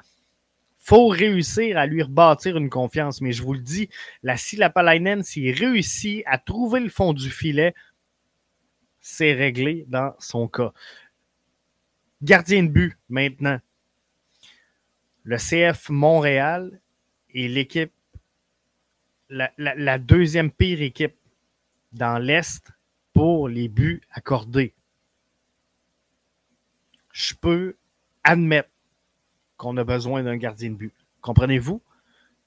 faut 0.78 1.08
réussir 1.08 1.78
à 1.78 1.86
lui 1.86 2.04
rebâtir 2.04 2.58
une 2.58 2.70
confiance. 2.70 3.22
Mais 3.22 3.34
je 3.34 3.44
vous 3.44 3.54
le 3.54 3.60
dis, 3.60 3.90
la 4.22 4.36
Lapalainen, 4.58 5.24
s'il 5.24 5.54
réussit 5.54 6.24
à 6.26 6.38
trouver 6.38 6.80
le 6.80 6.90
fond 6.90 7.12
du 7.12 7.30
filet, 7.30 7.74
c'est 9.02 9.34
réglé 9.34 9.86
dans 9.90 10.14
son 10.20 10.48
cas. 10.48 10.72
Gardien 12.22 12.64
de 12.64 12.70
but 12.70 12.98
maintenant. 13.10 13.60
Le 15.24 15.38
CF 15.38 15.90
Montréal 15.90 16.82
est 17.34 17.48
l'équipe, 17.48 17.92
la, 19.30 19.98
deuxième 19.98 20.52
pire 20.52 20.82
équipe 20.82 21.16
dans 21.92 22.18
l'Est 22.18 22.72
pour 23.14 23.48
les 23.48 23.68
buts 23.68 24.02
accordés. 24.12 24.74
Je 27.12 27.34
peux 27.36 27.76
admettre 28.24 28.70
qu'on 29.58 29.78
a 29.78 29.84
besoin 29.84 30.24
d'un 30.24 30.38
gardien 30.38 30.72
de 30.72 30.76
but. 30.76 30.94
Comprenez-vous? 31.22 31.82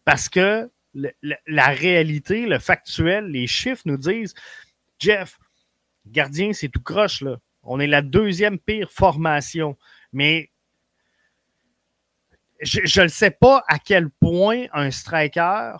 Parce 0.05 0.29
que 0.29 0.70
la 0.94 1.66
réalité, 1.68 2.46
le 2.46 2.59
factuel, 2.59 3.27
les 3.27 3.46
chiffres 3.46 3.83
nous 3.85 3.96
disent 3.96 4.35
Jeff, 4.99 5.38
gardien, 6.07 6.53
c'est 6.53 6.68
tout 6.68 6.83
croche, 6.83 7.20
là. 7.20 7.38
On 7.62 7.81
est 7.81 7.87
la 7.87 8.03
deuxième 8.03 8.59
pire 8.59 8.90
formation. 8.90 9.77
Mais 10.12 10.51
je 12.61 13.03
ne 13.03 13.09
sais 13.09 13.31
pas 13.31 13.62
à 13.69 13.79
quel 13.79 14.11
point 14.11 14.66
un 14.73 14.90
striker 14.90 15.77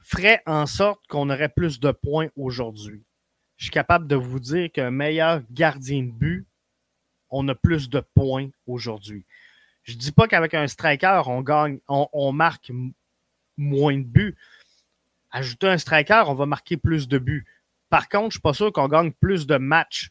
ferait 0.00 0.42
en 0.46 0.66
sorte 0.66 1.06
qu'on 1.08 1.30
aurait 1.30 1.48
plus 1.48 1.78
de 1.80 1.92
points 1.92 2.28
aujourd'hui. 2.36 3.04
Je 3.56 3.64
suis 3.64 3.70
capable 3.70 4.06
de 4.06 4.16
vous 4.16 4.40
dire 4.40 4.72
qu'un 4.72 4.90
meilleur 4.90 5.42
gardien 5.50 6.02
de 6.02 6.10
but, 6.10 6.46
on 7.28 7.46
a 7.48 7.54
plus 7.54 7.88
de 7.88 8.00
points 8.14 8.48
aujourd'hui. 8.66 9.26
Je 9.82 9.92
ne 9.92 9.98
dis 9.98 10.12
pas 10.12 10.26
qu'avec 10.28 10.54
un 10.54 10.66
striker, 10.66 11.22
on 11.26 11.42
gagne, 11.42 11.78
on, 11.88 12.32
marque 12.32 12.72
moins 13.56 13.96
de 13.96 14.04
buts. 14.04 14.36
Ajouter 15.30 15.68
un 15.68 15.78
striker, 15.78 16.24
on 16.26 16.34
va 16.34 16.46
marquer 16.46 16.76
plus 16.76 17.06
de 17.06 17.18
buts. 17.18 17.46
Par 17.88 18.08
contre, 18.08 18.22
je 18.22 18.26
ne 18.26 18.30
suis 18.30 18.40
pas 18.40 18.54
sûr 18.54 18.72
qu'on 18.72 18.88
gagne 18.88 19.12
plus 19.12 19.46
de 19.46 19.56
matchs 19.56 20.10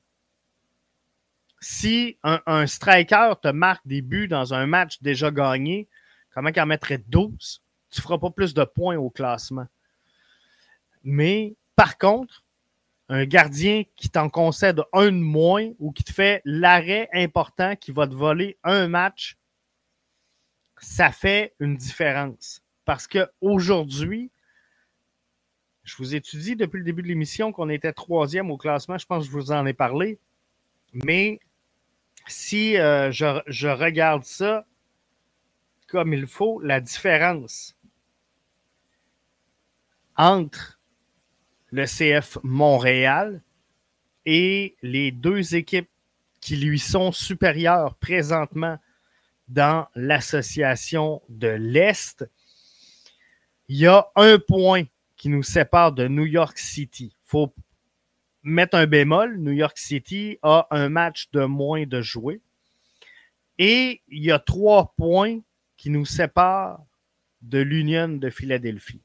si 1.61 2.17
un, 2.23 2.67
striker 2.67 3.33
te 3.41 3.49
marque 3.49 3.85
des 3.85 4.01
buts 4.01 4.27
dans 4.27 4.53
un 4.53 4.65
match 4.65 5.01
déjà 5.01 5.31
gagné, 5.31 5.87
comment 6.33 6.51
qu'il 6.51 6.61
en 6.61 6.65
mettrait 6.65 7.03
12? 7.07 7.61
Tu 7.89 7.99
ne 7.99 8.01
feras 8.01 8.17
pas 8.17 8.29
plus 8.29 8.53
de 8.53 8.63
points 8.63 8.97
au 8.97 9.09
classement. 9.09 9.67
Mais 11.03 11.55
par 11.75 11.97
contre, 11.97 12.43
un 13.09 13.25
gardien 13.25 13.83
qui 13.95 14.09
t'en 14.09 14.29
concède 14.29 14.81
un 14.93 15.07
de 15.07 15.17
moins 15.17 15.71
ou 15.79 15.91
qui 15.91 16.03
te 16.03 16.13
fait 16.13 16.41
l'arrêt 16.45 17.09
important 17.11 17.75
qui 17.75 17.91
va 17.91 18.07
te 18.07 18.13
voler 18.13 18.57
un 18.63 18.87
match, 18.87 19.37
ça 20.77 21.11
fait 21.11 21.55
une 21.59 21.75
différence. 21.75 22.61
Parce 22.85 23.07
qu'aujourd'hui, 23.07 24.31
je 25.83 25.95
vous 25.97 26.15
étudie 26.15 26.55
depuis 26.55 26.77
le 26.77 26.83
début 26.83 27.01
de 27.01 27.07
l'émission 27.07 27.51
qu'on 27.51 27.69
était 27.69 27.93
troisième 27.93 28.51
au 28.51 28.57
classement. 28.57 28.97
Je 28.97 29.05
pense 29.07 29.25
que 29.25 29.31
je 29.31 29.35
vous 29.35 29.51
en 29.51 29.65
ai 29.65 29.73
parlé. 29.73 30.19
Mais 30.93 31.39
si 32.27 32.77
euh, 32.77 33.11
je, 33.11 33.67
regarde 33.67 34.23
ça 34.23 34.65
comme 35.87 36.13
il 36.13 36.27
faut, 36.27 36.61
la 36.61 36.79
différence 36.79 37.75
entre 40.15 40.79
le 41.71 41.85
CF 41.85 42.37
Montréal 42.43 43.41
et 44.25 44.75
les 44.83 45.11
deux 45.11 45.55
équipes 45.55 45.89
qui 46.41 46.57
lui 46.57 46.77
sont 46.77 47.11
supérieures 47.11 47.95
présentement 47.95 48.77
dans 49.47 49.87
l'association 49.95 51.23
de 51.29 51.47
l'Est, 51.47 52.29
il 53.67 53.77
y 53.77 53.87
a 53.87 54.07
un 54.15 54.37
point 54.39 54.83
qui 55.15 55.29
nous 55.29 55.43
sépare 55.43 55.91
de 55.91 56.07
New 56.07 56.25
York 56.25 56.57
City. 56.57 57.13
Il 57.13 57.29
faut 57.29 57.53
mettre 58.43 58.77
un 58.77 58.87
bémol, 58.87 59.37
New 59.37 59.51
York 59.51 59.77
City 59.77 60.37
a 60.41 60.67
un 60.71 60.89
match 60.89 61.29
de 61.31 61.45
moins 61.45 61.85
de 61.85 62.01
jouer. 62.01 62.41
Et 63.57 64.01
il 64.07 64.23
y 64.23 64.31
a 64.31 64.39
trois 64.39 64.93
points 64.97 65.39
qui 65.77 65.89
nous 65.89 66.05
séparent 66.05 66.83
de 67.41 67.59
l'Union 67.59 68.09
de 68.09 68.29
Philadelphie. 68.29 69.01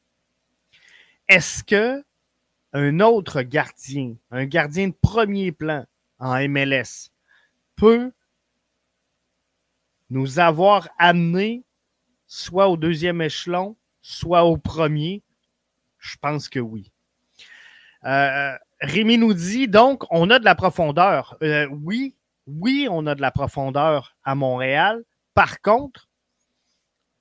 Est-ce 1.29 1.65
que 1.65 2.05
un 2.73 3.01
autre 3.01 3.43
gardien, 3.43 4.17
un 4.31 4.47
gardien 4.47 4.89
de 4.89 4.95
premier 5.01 5.53
plan 5.53 5.87
en 6.19 6.37
MLS, 6.49 7.11
peut 7.77 8.13
nous 10.11 10.39
avoir 10.39 10.89
amené 10.99 11.65
soit 12.27 12.69
au 12.69 12.77
deuxième 12.77 13.23
échelon, 13.23 13.77
soit 14.03 14.45
au 14.45 14.57
premier? 14.57 15.23
Je 15.99 16.17
pense 16.21 16.49
que 16.49 16.61
oui. 16.61 16.93
Euh, 18.05 18.57
Rémi 18.85 19.19
nous 19.19 19.35
dit 19.35 19.69
donc, 19.69 20.05
on 20.11 20.31
a 20.31 20.39
de 20.39 20.45
la 20.45 20.55
profondeur. 20.55 21.37
Euh, 21.43 21.67
oui, 21.71 22.17
oui, 22.47 22.87
on 22.91 23.07
a 23.07 23.15
de 23.15 23.21
la 23.21 23.31
profondeur 23.31 24.17
à 24.25 24.35
Montréal. 24.35 25.03
Par 25.33 25.61
contre, 25.61 26.09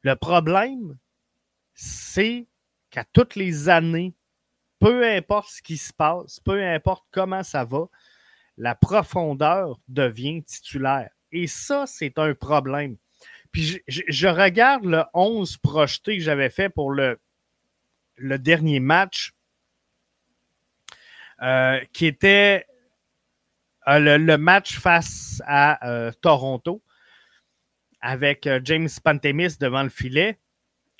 le 0.01 0.15
problème, 0.15 0.97
c'est 1.73 2.47
qu'à 2.89 3.05
toutes 3.05 3.35
les 3.35 3.69
années, 3.69 4.13
peu 4.79 5.07
importe 5.07 5.49
ce 5.49 5.61
qui 5.61 5.77
se 5.77 5.93
passe, 5.93 6.39
peu 6.41 6.61
importe 6.61 7.05
comment 7.11 7.43
ça 7.43 7.63
va, 7.63 7.87
la 8.57 8.75
profondeur 8.75 9.79
devient 9.87 10.43
titulaire. 10.43 11.09
Et 11.31 11.47
ça, 11.47 11.85
c'est 11.87 12.19
un 12.19 12.35
problème. 12.35 12.97
Puis 13.51 13.81
je, 13.87 14.27
regarde 14.27 14.85
le 14.85 15.03
11 15.13 15.57
projeté 15.57 16.17
que 16.17 16.23
j'avais 16.23 16.49
fait 16.49 16.69
pour 16.69 16.91
le, 16.91 17.19
le 18.17 18.37
dernier 18.37 18.79
match 18.79 19.33
euh, 21.43 21.79
qui 21.91 22.05
était 22.05 22.65
euh, 23.87 24.17
le, 24.17 24.37
match 24.37 24.79
face 24.79 25.41
à 25.45 25.85
euh, 25.89 26.11
Toronto 26.21 26.81
avec 27.99 28.49
James 28.63 28.89
Pantemis 29.03 29.57
devant 29.59 29.83
le 29.83 29.89
filet. 29.89 30.39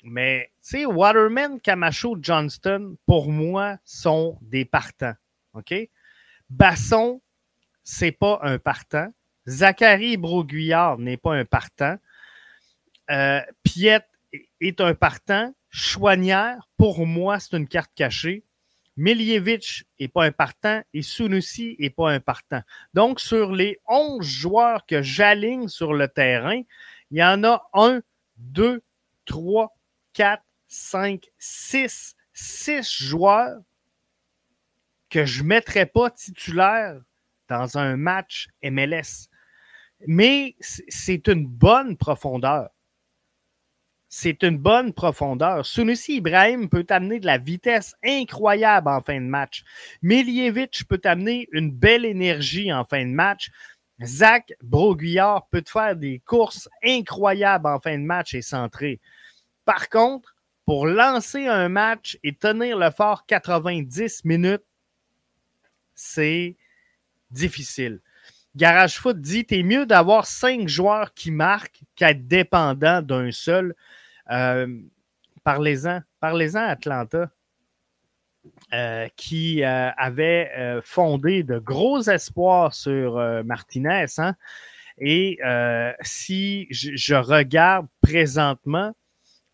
Mais, 0.04 0.50
tu 0.62 0.78
sais, 0.78 0.86
Waterman, 0.86 1.60
Camacho, 1.60 2.16
Johnston, 2.20 2.96
pour 3.06 3.30
moi, 3.30 3.78
sont 3.84 4.38
des 4.42 4.66
partants. 4.66 5.14
OK? 5.54 5.74
Basson, 6.50 7.22
c'est 7.82 8.12
pas 8.12 8.38
un 8.42 8.58
partant. 8.58 9.08
Zachary 9.46 10.16
Broguillard 10.16 10.98
n'est 10.98 11.16
pas 11.16 11.34
un 11.34 11.44
partant. 11.44 11.96
Euh, 13.10 13.40
Piet 13.62 14.04
est 14.60 14.80
un 14.80 14.94
partant. 14.94 15.54
Chouanière, 15.70 16.68
pour 16.76 17.06
moi, 17.06 17.38
c'est 17.40 17.56
une 17.56 17.68
carte 17.68 17.90
cachée. 17.94 18.44
Milievich 18.96 19.84
n'est 19.98 20.08
pas 20.08 20.24
un 20.24 20.32
partant 20.32 20.82
et 20.92 21.02
Sunusi 21.02 21.76
n'est 21.78 21.90
pas 21.90 22.12
un 22.12 22.20
partant. 22.20 22.62
Donc, 22.92 23.20
sur 23.20 23.52
les 23.52 23.80
11 23.88 24.24
joueurs 24.24 24.86
que 24.86 25.02
j'aligne 25.02 25.68
sur 25.68 25.94
le 25.94 26.08
terrain, 26.08 26.62
il 27.10 27.18
y 27.18 27.24
en 27.24 27.42
a 27.44 27.68
un, 27.72 28.02
deux, 28.36 28.82
trois, 29.24 29.76
quatre, 30.12 30.44
cinq, 30.68 31.30
six, 31.38 32.14
six 32.32 32.90
joueurs 33.02 33.60
que 35.10 35.24
je 35.24 35.42
ne 35.42 35.48
mettrais 35.48 35.86
pas 35.86 36.10
titulaires 36.10 37.00
dans 37.48 37.78
un 37.78 37.96
match 37.96 38.48
MLS. 38.62 39.28
Mais 40.06 40.56
c'est 40.60 41.28
une 41.28 41.46
bonne 41.46 41.96
profondeur. 41.96 42.70
C'est 44.16 44.44
une 44.44 44.58
bonne 44.58 44.92
profondeur. 44.92 45.66
Sunusi 45.66 46.18
Ibrahim 46.18 46.68
peut 46.68 46.86
amener 46.88 47.18
de 47.18 47.26
la 47.26 47.36
vitesse 47.36 47.96
incroyable 48.04 48.88
en 48.88 49.00
fin 49.00 49.20
de 49.20 49.26
match. 49.26 49.64
Miljevic 50.02 50.84
peut 50.88 51.00
amener 51.02 51.48
une 51.50 51.72
belle 51.72 52.04
énergie 52.04 52.72
en 52.72 52.84
fin 52.84 53.04
de 53.04 53.10
match. 53.10 53.50
Zach 54.04 54.54
Broguillard 54.62 55.48
peut 55.48 55.62
te 55.62 55.70
faire 55.70 55.96
des 55.96 56.20
courses 56.24 56.68
incroyables 56.84 57.66
en 57.66 57.80
fin 57.80 57.98
de 57.98 58.04
match 58.04 58.34
et 58.34 58.42
centré. 58.42 59.00
Par 59.64 59.88
contre, 59.88 60.36
pour 60.64 60.86
lancer 60.86 61.48
un 61.48 61.68
match 61.68 62.16
et 62.22 62.36
tenir 62.36 62.78
le 62.78 62.92
fort 62.92 63.26
90 63.26 64.24
minutes, 64.24 64.62
c'est 65.96 66.56
difficile. 67.32 68.00
Garage 68.54 68.96
Foot 69.00 69.20
dit 69.20 69.44
T'es 69.44 69.64
mieux 69.64 69.86
d'avoir 69.86 70.26
cinq 70.26 70.68
joueurs 70.68 71.12
qui 71.14 71.32
marquent 71.32 71.82
qu'être 71.96 72.28
dépendant 72.28 73.02
d'un 73.02 73.32
seul. 73.32 73.74
Euh, 74.30 74.66
parlez-en, 75.42 76.00
parlez-en 76.20 76.62
Atlanta, 76.62 77.30
euh, 78.72 79.08
qui 79.16 79.62
euh, 79.62 79.90
avait 79.96 80.80
fondé 80.82 81.42
de 81.42 81.58
gros 81.58 82.00
espoirs 82.02 82.74
sur 82.74 83.16
Martinez. 83.44 84.06
Hein? 84.18 84.34
Et 84.98 85.38
si 86.02 86.66
je, 86.70 87.14
regarde 87.14 87.86
présentement 88.00 88.94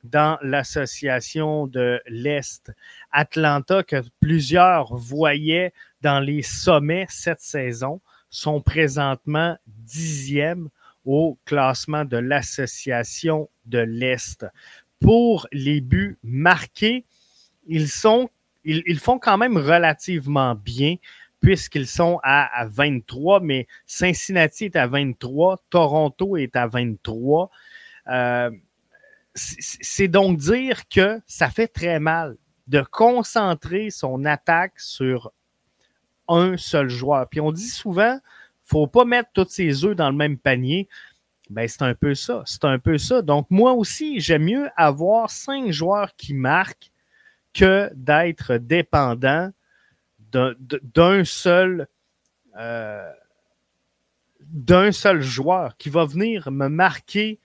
dans 0.05 0.39
l'association 0.43 1.67
de 1.67 2.01
l'Est, 2.07 2.73
Atlanta, 3.11 3.83
que 3.83 4.03
plusieurs 4.21 4.95
voyaient 4.97 5.73
dans 6.01 6.21
les 6.21 6.43
sommets 6.43 7.07
cette 7.11 7.41
saison, 7.41 8.01
sont 8.31 8.61
présentement 8.61 9.59
dixièmes 9.67 10.71
au 11.05 11.39
classement 11.45 12.05
de 12.05 12.17
l'Association 12.17 13.49
de 13.67 13.79
l'Est. 13.79 14.47
Pour 15.01 15.47
les 15.53 15.81
buts 15.81 16.19
marqués, 16.23 17.07
ils, 17.67 17.89
sont, 17.89 18.29
ils, 18.65 18.99
font 18.99 19.19
quand 19.19 19.39
même 19.39 19.57
relativement 19.57 20.55
bien 20.55 20.97
puisqu'ils 21.41 21.87
sont 21.87 22.21
à, 22.23 22.67
23, 22.67 23.41
mais 23.41 23.67
Cincinnati 23.87 24.67
est 24.67 24.77
à 24.77 24.87
23, 24.87 25.65
Toronto 25.71 26.37
est 26.37 26.55
à 26.55 26.67
23. 26.67 27.51
Euh, 28.09 28.51
c'est 29.35 30.09
donc 30.09 30.37
dire 30.37 30.87
que 30.89 31.21
ça 31.27 31.49
fait 31.49 31.69
très 31.69 31.99
mal 31.99 32.37
de 32.67 32.83
concentrer 32.83 33.91
son 33.91 34.25
attaque 34.25 34.79
sur 34.79 35.33
un 36.29 36.57
seul 36.57 36.89
joueur. 36.89 37.29
Puis 37.29 37.41
on 37.41 37.53
dit 37.53 37.69
souvent, 37.69 38.19
faut 38.71 38.87
pas 38.87 39.05
mettre 39.05 39.31
tous 39.33 39.49
ses 39.49 39.85
œufs 39.85 39.97
dans 39.97 40.11
le 40.11 40.17
même 40.17 40.39
panier. 40.39 40.89
Ben, 41.51 41.67
c'est 41.67 41.83
un 41.83 41.95
peu 41.95 42.15
ça. 42.15 42.43
C'est 42.47 42.65
un 42.65 42.79
peu 42.79 42.97
ça. 42.97 43.23
Donc, 43.23 43.47
moi 43.51 43.73
aussi, 43.73 44.21
j'aime 44.21 44.45
mieux 44.45 44.69
avoir 44.77 45.31
cinq 45.31 45.73
joueurs 45.73 46.15
qui 46.17 46.35
marquent 46.35 46.93
que 47.53 47.91
d'être 47.95 48.57
dépendant 48.57 49.51
d'un 50.33 51.25
seul 51.25 51.89
euh, 52.57 53.13
d'un 54.41 54.93
seul 54.93 55.21
joueur 55.21 55.77
qui 55.77 55.89
va 55.91 56.05
venir 56.05 56.51
me 56.51 56.69
marquer 56.69 57.39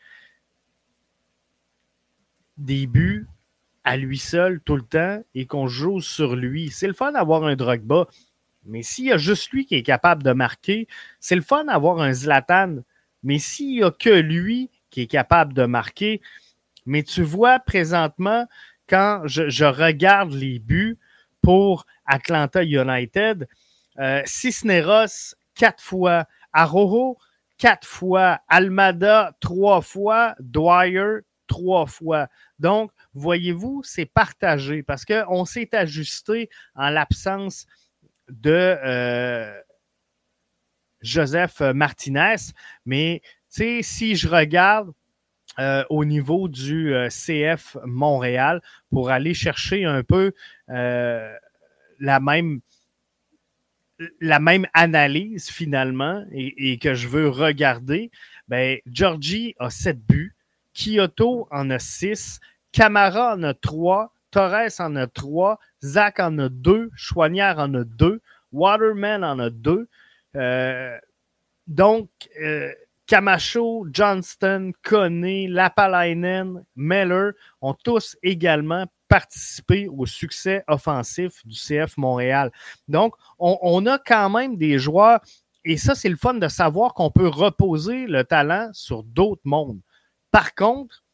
des 2.57 2.87
buts 2.87 3.27
à 3.83 3.97
lui 3.97 4.17
seul 4.17 4.59
tout 4.61 4.75
le 4.75 4.81
temps 4.81 5.23
et 5.35 5.45
qu'on 5.45 5.67
joue 5.67 6.01
sur 6.01 6.35
lui. 6.35 6.69
C'est 6.69 6.87
le 6.87 6.93
fun 6.93 7.11
d'avoir 7.11 7.43
un 7.43 7.55
Drogba. 7.55 8.07
Mais 8.65 8.83
s'il 8.83 9.05
y 9.05 9.11
a 9.11 9.17
juste 9.17 9.51
lui 9.51 9.65
qui 9.65 9.75
est 9.75 9.83
capable 9.83 10.23
de 10.23 10.31
marquer, 10.31 10.87
c'est 11.19 11.35
le 11.35 11.41
fun 11.41 11.65
d'avoir 11.65 11.99
un 11.99 12.13
Zlatan. 12.13 12.77
Mais 13.23 13.39
s'il 13.39 13.75
n'y 13.75 13.83
a 13.83 13.91
que 13.91 14.09
lui 14.09 14.69
qui 14.89 15.01
est 15.01 15.07
capable 15.07 15.53
de 15.53 15.65
marquer, 15.65 16.21
mais 16.85 17.03
tu 17.03 17.23
vois 17.23 17.59
présentement, 17.59 18.47
quand 18.87 19.23
je, 19.25 19.65
regarde 19.65 20.31
les 20.33 20.59
buts 20.59 20.97
pour 21.41 21.85
Atlanta 22.05 22.63
United, 22.63 23.47
euh, 23.99 24.21
Cisneros, 24.25 25.35
quatre 25.55 25.81
fois, 25.81 26.25
Aroro, 26.53 27.17
quatre 27.57 27.87
fois, 27.87 28.39
Almada, 28.47 29.35
trois 29.39 29.81
fois, 29.81 30.35
Dwyer, 30.39 31.21
trois 31.47 31.85
fois. 31.85 32.27
Donc, 32.59 32.91
voyez-vous, 33.13 33.81
c'est 33.83 34.05
partagé 34.05 34.83
parce 34.83 35.05
qu'on 35.05 35.45
s'est 35.45 35.75
ajusté 35.75 36.49
en 36.75 36.89
l'absence 36.89 37.65
de 38.29 38.77
euh, 38.83 39.61
Joseph 41.01 41.61
Martinez. 41.61 42.51
Mais 42.85 43.21
si 43.49 44.15
je 44.15 44.27
regarde 44.27 44.91
euh, 45.59 45.83
au 45.89 46.03
niveau 46.03 46.47
du 46.47 46.93
euh, 46.93 47.07
CF 47.09 47.77
Montréal 47.85 48.61
pour 48.89 49.09
aller 49.09 49.33
chercher 49.33 49.85
un 49.85 50.03
peu 50.03 50.33
la 50.67 52.19
même 52.19 52.59
la 54.19 54.39
même 54.39 54.67
analyse 54.73 55.49
finalement 55.49 56.25
et, 56.31 56.77
que 56.79 56.95
je 56.95 57.07
veux 57.07 57.29
regarder, 57.29 58.11
ben, 58.49 58.77
Georgie 58.85 59.55
a 59.57 59.69
sept 59.69 59.99
buts, 59.99 60.35
Kyoto 60.73 61.47
en 61.49 61.69
a 61.69 61.79
six, 61.79 62.41
Camara 62.73 63.35
en 63.35 63.43
a 63.43 63.53
trois, 63.53 64.13
Torres 64.35 64.81
en 64.81 64.97
a 64.97 65.07
trois, 65.07 65.59
Zach 65.81 66.19
en 66.19 66.37
a 66.39 66.49
deux, 66.49 66.91
Chouanière 66.93 67.57
en 67.57 67.73
a 67.73 67.85
deux, 67.85 68.19
Waterman 68.51 69.23
en 69.23 69.39
a 69.39 69.49
deux. 69.49 69.87
Euh, 70.35 70.97
donc, 71.67 72.09
euh, 72.41 72.69
Camacho, 73.07 73.87
Johnston, 73.93 74.73
Coney, 74.83 75.47
Lapalainen, 75.47 76.65
Meller 76.75 77.29
ont 77.61 77.75
tous 77.75 78.17
également 78.23 78.85
participé 79.07 79.87
au 79.87 80.05
succès 80.05 80.65
offensif 80.67 81.41
du 81.45 81.55
CF 81.55 81.95
Montréal. 81.95 82.51
Donc, 82.89 83.15
on, 83.39 83.57
on 83.61 83.85
a 83.85 83.99
quand 83.99 84.29
même 84.29 84.57
des 84.57 84.79
joueurs, 84.79 85.21
et 85.63 85.77
ça, 85.77 85.95
c'est 85.95 86.09
le 86.09 86.17
fun 86.17 86.33
de 86.33 86.49
savoir 86.49 86.93
qu'on 86.93 87.09
peut 87.09 87.29
reposer 87.29 88.05
le 88.05 88.25
talent 88.25 88.69
sur 88.73 89.03
d'autres 89.03 89.43
mondes. 89.45 89.79
Par 90.29 90.53
contre, 90.55 91.04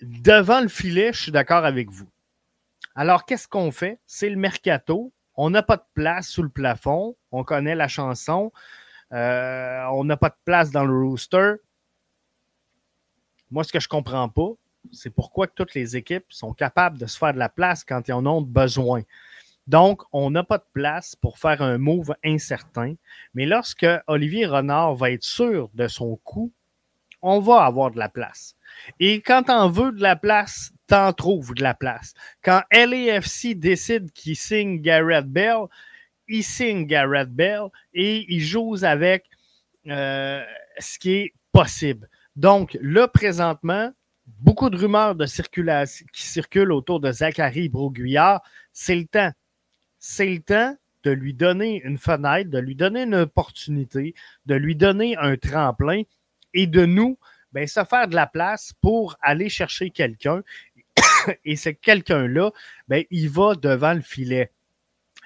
devant 0.00 0.60
le 0.60 0.68
filet, 0.68 1.12
je 1.12 1.22
suis 1.22 1.32
d'accord 1.32 1.64
avec 1.64 1.90
vous. 1.90 2.08
Alors, 2.94 3.26
qu'est-ce 3.26 3.48
qu'on 3.48 3.70
fait? 3.70 4.00
C'est 4.06 4.30
le 4.30 4.36
mercato. 4.36 5.12
On 5.34 5.50
n'a 5.50 5.62
pas 5.62 5.76
de 5.76 5.84
place 5.94 6.28
sous 6.28 6.42
le 6.42 6.48
plafond. 6.48 7.16
On 7.30 7.44
connaît 7.44 7.74
la 7.74 7.88
chanson. 7.88 8.52
Euh, 9.12 9.84
on 9.92 10.04
n'a 10.04 10.16
pas 10.16 10.30
de 10.30 10.38
place 10.44 10.70
dans 10.70 10.84
le 10.84 10.94
rooster. 10.94 11.54
Moi, 13.50 13.62
ce 13.64 13.72
que 13.72 13.80
je 13.80 13.86
ne 13.86 13.90
comprends 13.90 14.28
pas, 14.28 14.50
c'est 14.92 15.10
pourquoi 15.10 15.46
toutes 15.46 15.74
les 15.74 15.96
équipes 15.96 16.26
sont 16.30 16.52
capables 16.52 16.98
de 16.98 17.06
se 17.06 17.18
faire 17.18 17.34
de 17.34 17.38
la 17.38 17.48
place 17.48 17.84
quand 17.84 18.08
ils 18.08 18.12
en 18.12 18.26
ont 18.26 18.42
besoin. 18.42 19.02
Donc, 19.66 20.02
on 20.12 20.30
n'a 20.30 20.44
pas 20.44 20.58
de 20.58 20.66
place 20.72 21.16
pour 21.16 21.38
faire 21.38 21.60
un 21.60 21.76
move 21.76 22.14
incertain. 22.24 22.94
Mais 23.34 23.46
lorsque 23.46 23.86
Olivier 24.06 24.46
Renard 24.46 24.94
va 24.94 25.10
être 25.10 25.24
sûr 25.24 25.70
de 25.74 25.88
son 25.88 26.16
coup, 26.16 26.52
on 27.22 27.40
va 27.40 27.64
avoir 27.64 27.90
de 27.90 27.98
la 27.98 28.08
place. 28.08 28.54
Et 29.00 29.20
quand 29.20 29.48
on 29.48 29.68
veut 29.68 29.92
de 29.92 30.02
la 30.02 30.16
place, 30.16 30.72
t'en 30.86 31.12
trouves 31.12 31.54
de 31.54 31.62
la 31.62 31.74
place. 31.74 32.14
Quand 32.42 32.62
LAFC 32.72 33.54
décide 33.54 34.12
qu'il 34.12 34.36
signe 34.36 34.80
Garrett 34.80 35.26
Bell, 35.26 35.66
il 36.28 36.44
signe 36.44 36.86
Garrett 36.86 37.28
Bell 37.28 37.68
et 37.94 38.26
il 38.32 38.40
joue 38.40 38.76
avec 38.82 39.24
euh, 39.88 40.42
ce 40.78 40.98
qui 40.98 41.12
est 41.12 41.34
possible. 41.52 42.08
Donc, 42.34 42.76
là, 42.80 43.08
présentement, 43.08 43.90
beaucoup 44.26 44.70
de 44.70 44.76
rumeurs 44.76 45.14
de 45.14 45.24
qui 45.24 46.22
circulent 46.22 46.72
autour 46.72 47.00
de 47.00 47.10
Zachary 47.12 47.68
Broguillard. 47.68 48.42
C'est 48.72 48.96
le 48.96 49.06
temps. 49.06 49.32
C'est 49.98 50.26
le 50.26 50.40
temps 50.40 50.76
de 51.04 51.10
lui 51.12 51.34
donner 51.34 51.80
une 51.84 51.98
fenêtre, 51.98 52.50
de 52.50 52.58
lui 52.58 52.74
donner 52.74 53.02
une 53.02 53.14
opportunité, 53.14 54.14
de 54.46 54.54
lui 54.54 54.74
donner 54.74 55.16
un 55.16 55.36
tremplin 55.36 56.02
et 56.56 56.66
de 56.66 56.84
nous 56.84 57.18
ben, 57.52 57.66
se 57.66 57.84
faire 57.84 58.08
de 58.08 58.14
la 58.14 58.26
place 58.26 58.72
pour 58.80 59.16
aller 59.22 59.48
chercher 59.48 59.90
quelqu'un. 59.90 60.42
Et 61.44 61.56
ce 61.56 61.70
quelqu'un-là, 61.70 62.50
ben, 62.88 63.04
il 63.10 63.30
va 63.30 63.54
devant 63.54 63.94
le 63.94 64.00
filet. 64.00 64.50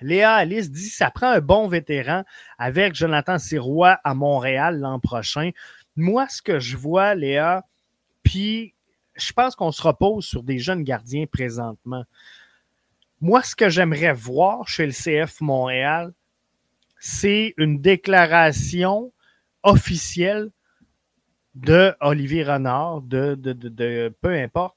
Léa 0.00 0.34
Alice 0.34 0.70
dit 0.70 0.88
ça 0.88 1.10
prend 1.10 1.28
un 1.28 1.40
bon 1.40 1.68
vétéran 1.68 2.24
avec 2.58 2.94
Jonathan 2.94 3.38
Sirois 3.38 3.98
à 4.04 4.14
Montréal 4.14 4.78
l'an 4.78 4.98
prochain. 4.98 5.50
Moi, 5.96 6.26
ce 6.28 6.40
que 6.40 6.58
je 6.58 6.76
vois, 6.76 7.14
Léa, 7.14 7.64
puis 8.22 8.74
je 9.14 9.32
pense 9.32 9.54
qu'on 9.56 9.72
se 9.72 9.82
repose 9.82 10.24
sur 10.24 10.42
des 10.42 10.58
jeunes 10.58 10.84
gardiens 10.84 11.26
présentement. 11.26 12.04
Moi, 13.20 13.42
ce 13.42 13.54
que 13.54 13.68
j'aimerais 13.68 14.14
voir 14.14 14.66
chez 14.68 14.86
le 14.86 14.92
CF 14.92 15.40
Montréal, 15.40 16.12
c'est 16.98 17.54
une 17.58 17.80
déclaration 17.80 19.12
officielle 19.62 20.50
de 21.54 21.94
Olivier 22.00 22.44
Renard, 22.44 23.02
de, 23.02 23.34
de, 23.34 24.14
peu 24.20 24.34
importe, 24.34 24.76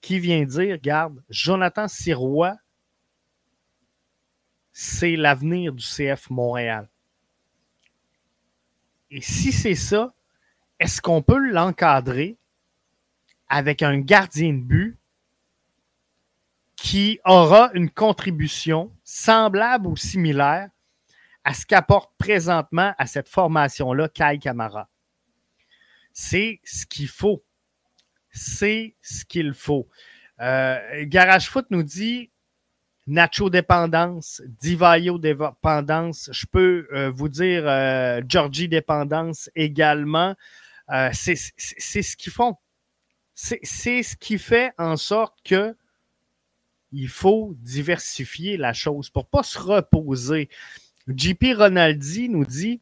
qui 0.00 0.18
vient 0.18 0.44
dire, 0.44 0.78
garde, 0.78 1.22
Jonathan 1.28 1.88
Sirois, 1.88 2.56
c'est 4.72 5.16
l'avenir 5.16 5.72
du 5.72 5.84
CF 5.84 6.30
Montréal. 6.30 6.88
Et 9.10 9.20
si 9.20 9.52
c'est 9.52 9.74
ça, 9.74 10.12
est-ce 10.78 11.00
qu'on 11.00 11.22
peut 11.22 11.38
l'encadrer 11.50 12.36
avec 13.48 13.82
un 13.82 13.98
gardien 13.98 14.52
de 14.52 14.60
but 14.60 14.98
qui 16.76 17.18
aura 17.24 17.70
une 17.74 17.90
contribution 17.90 18.92
semblable 19.02 19.88
ou 19.88 19.96
similaire 19.96 20.70
à 21.42 21.54
ce 21.54 21.66
qu'apporte 21.66 22.12
présentement 22.18 22.94
à 22.98 23.06
cette 23.06 23.28
formation-là 23.28 24.08
Kai 24.08 24.38
Kamara. 24.38 24.88
C'est 26.20 26.58
ce 26.64 26.84
qu'il 26.84 27.06
faut. 27.06 27.44
C'est 28.32 28.96
ce 29.00 29.24
qu'il 29.24 29.54
faut. 29.54 29.88
Euh, 30.40 31.04
Garage 31.04 31.48
Foot 31.48 31.66
nous 31.70 31.84
dit 31.84 32.32
Nacho 33.06 33.50
dépendance, 33.50 34.42
Divayo 34.44 35.18
dépendance. 35.18 36.28
Je 36.32 36.46
peux 36.46 36.88
euh, 36.92 37.12
vous 37.12 37.28
dire 37.28 37.62
euh, 37.68 38.20
Georgie 38.28 38.68
dépendance 38.68 39.48
également. 39.54 40.34
Euh, 40.90 41.08
c'est 41.12 41.36
ce 41.36 42.16
qu'ils 42.16 42.32
font. 42.32 42.56
C'est 43.34 43.62
ce 44.02 44.16
qui 44.16 44.38
fait 44.38 44.72
en 44.76 44.96
sorte 44.96 45.38
que 45.44 45.76
il 46.90 47.08
faut 47.08 47.54
diversifier 47.60 48.56
la 48.56 48.72
chose 48.72 49.08
pour 49.08 49.28
pas 49.28 49.44
se 49.44 49.60
reposer. 49.60 50.48
JP 51.06 51.44
Ronaldi 51.56 52.28
nous 52.28 52.44
dit 52.44 52.80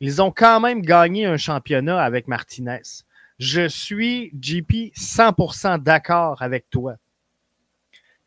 ils 0.00 0.22
ont 0.22 0.30
quand 0.30 0.60
même 0.60 0.80
gagné 0.80 1.26
un 1.26 1.36
championnat 1.36 2.02
avec 2.02 2.26
Martinez. 2.26 2.82
Je 3.38 3.68
suis, 3.68 4.30
JP, 4.40 4.92
100% 4.96 5.78
d'accord 5.82 6.42
avec 6.42 6.68
toi. 6.70 6.96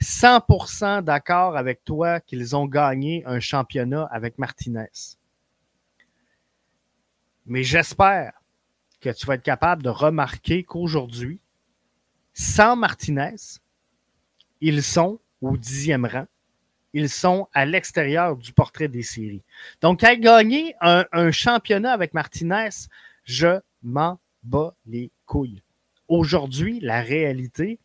100% 0.02 1.02
d'accord 1.02 1.58
avec 1.58 1.84
toi 1.84 2.20
qu'ils 2.20 2.56
ont 2.56 2.66
gagné 2.66 3.24
un 3.26 3.40
championnat 3.40 4.08
avec 4.12 4.38
Martinez. 4.38 5.18
Mais 7.46 7.64
j'espère 7.64 8.34
que 9.02 9.10
tu 9.10 9.26
vas 9.26 9.36
être 9.36 9.44
capable 9.44 9.84
de 9.84 9.90
remarquer 9.90 10.64
qu'aujourd'hui, 10.64 11.40
sans 12.34 12.76
Martinez, 12.76 13.36
ils 14.62 14.84
sont 14.84 15.20
au 15.42 15.58
dixième 15.58 16.06
rang. 16.06 16.26
Ils 16.94 17.10
sont 17.10 17.48
à 17.54 17.66
l'extérieur 17.66 18.38
du 18.38 18.54
portrait 18.54 18.88
des 18.88 19.02
séries. 19.02 19.44
Donc, 19.82 20.04
à 20.04 20.16
gagner 20.16 20.76
un, 20.80 21.32
championnat 21.32 21.92
avec 21.92 22.14
Martinez, 22.14 22.70
je 23.24 23.60
m'en 23.82 24.20
bats 24.44 24.76
les 24.86 25.12
couilles. 25.26 25.64
Aujourd'hui, 26.08 26.80
la 26.80 27.02
réalité 27.02 27.80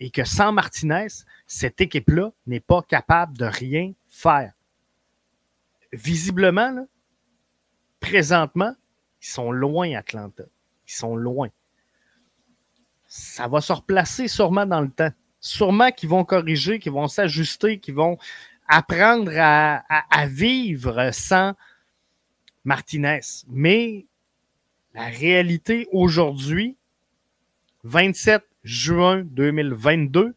est 0.00 0.10
que 0.10 0.24
sans 0.24 0.52
Martinez, 0.52 1.06
cette 1.46 1.80
équipe-là 1.80 2.32
n'est 2.46 2.60
pas 2.60 2.82
capable 2.82 3.38
de 3.38 3.46
rien 3.46 3.92
faire. 4.08 4.52
Visiblement, 5.92 6.86
présentement, 8.00 8.74
ils 9.22 9.28
sont 9.28 9.52
loin, 9.52 9.94
Atlanta. 9.94 10.44
Ils 10.86 10.92
sont 10.92 11.16
loin. 11.16 11.48
Ça 13.06 13.46
va 13.46 13.60
se 13.60 13.72
replacer 13.72 14.28
sûrement 14.28 14.66
dans 14.66 14.80
le 14.80 14.90
temps 14.90 15.12
sûrement 15.42 15.90
qu'ils 15.90 16.08
vont 16.08 16.24
corriger, 16.24 16.78
qu'ils 16.78 16.92
vont 16.92 17.08
s'ajuster, 17.08 17.78
qu'ils 17.78 17.96
vont 17.96 18.16
apprendre 18.66 19.32
à, 19.34 20.26
vivre 20.26 21.10
sans 21.12 21.52
Martinez. 22.64 23.20
Mais 23.48 24.06
la 24.94 25.06
réalité 25.06 25.88
aujourd'hui, 25.92 26.76
27 27.82 28.46
juin 28.62 29.24
2022, 29.24 30.34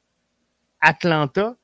Atlanta 0.82 1.56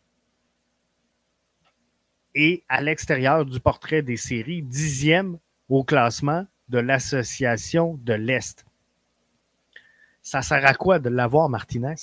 est 2.35 2.63
à 2.69 2.81
l'extérieur 2.81 3.43
du 3.43 3.59
portrait 3.59 4.03
des 4.03 4.17
séries, 4.17 4.61
dixième 4.61 5.39
au 5.67 5.83
classement 5.83 6.45
de 6.69 6.77
l'association 6.77 7.99
de 8.03 8.13
l'Est. 8.13 8.65
Ça 10.21 10.43
sert 10.43 10.65
à 10.65 10.75
quoi 10.75 10.99
de 10.99 11.09
l'avoir, 11.09 11.49
Martinez? 11.49 11.95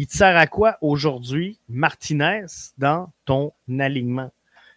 Il 0.00 0.06
te 0.06 0.16
sert 0.16 0.34
à 0.34 0.46
quoi 0.46 0.78
aujourd'hui, 0.80 1.60
Martinez, 1.68 2.46
dans 2.78 3.12
ton 3.26 3.52
alignement? 3.78 4.32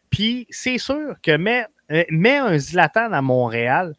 Puis 0.10 0.48
c'est 0.50 0.78
sûr 0.78 1.16
que 1.24 1.38
met, 1.38 1.66
euh, 1.94 2.04
un 2.12 2.58
Zlatan 2.58 3.14
à 3.14 3.22
Montréal, 3.22 3.96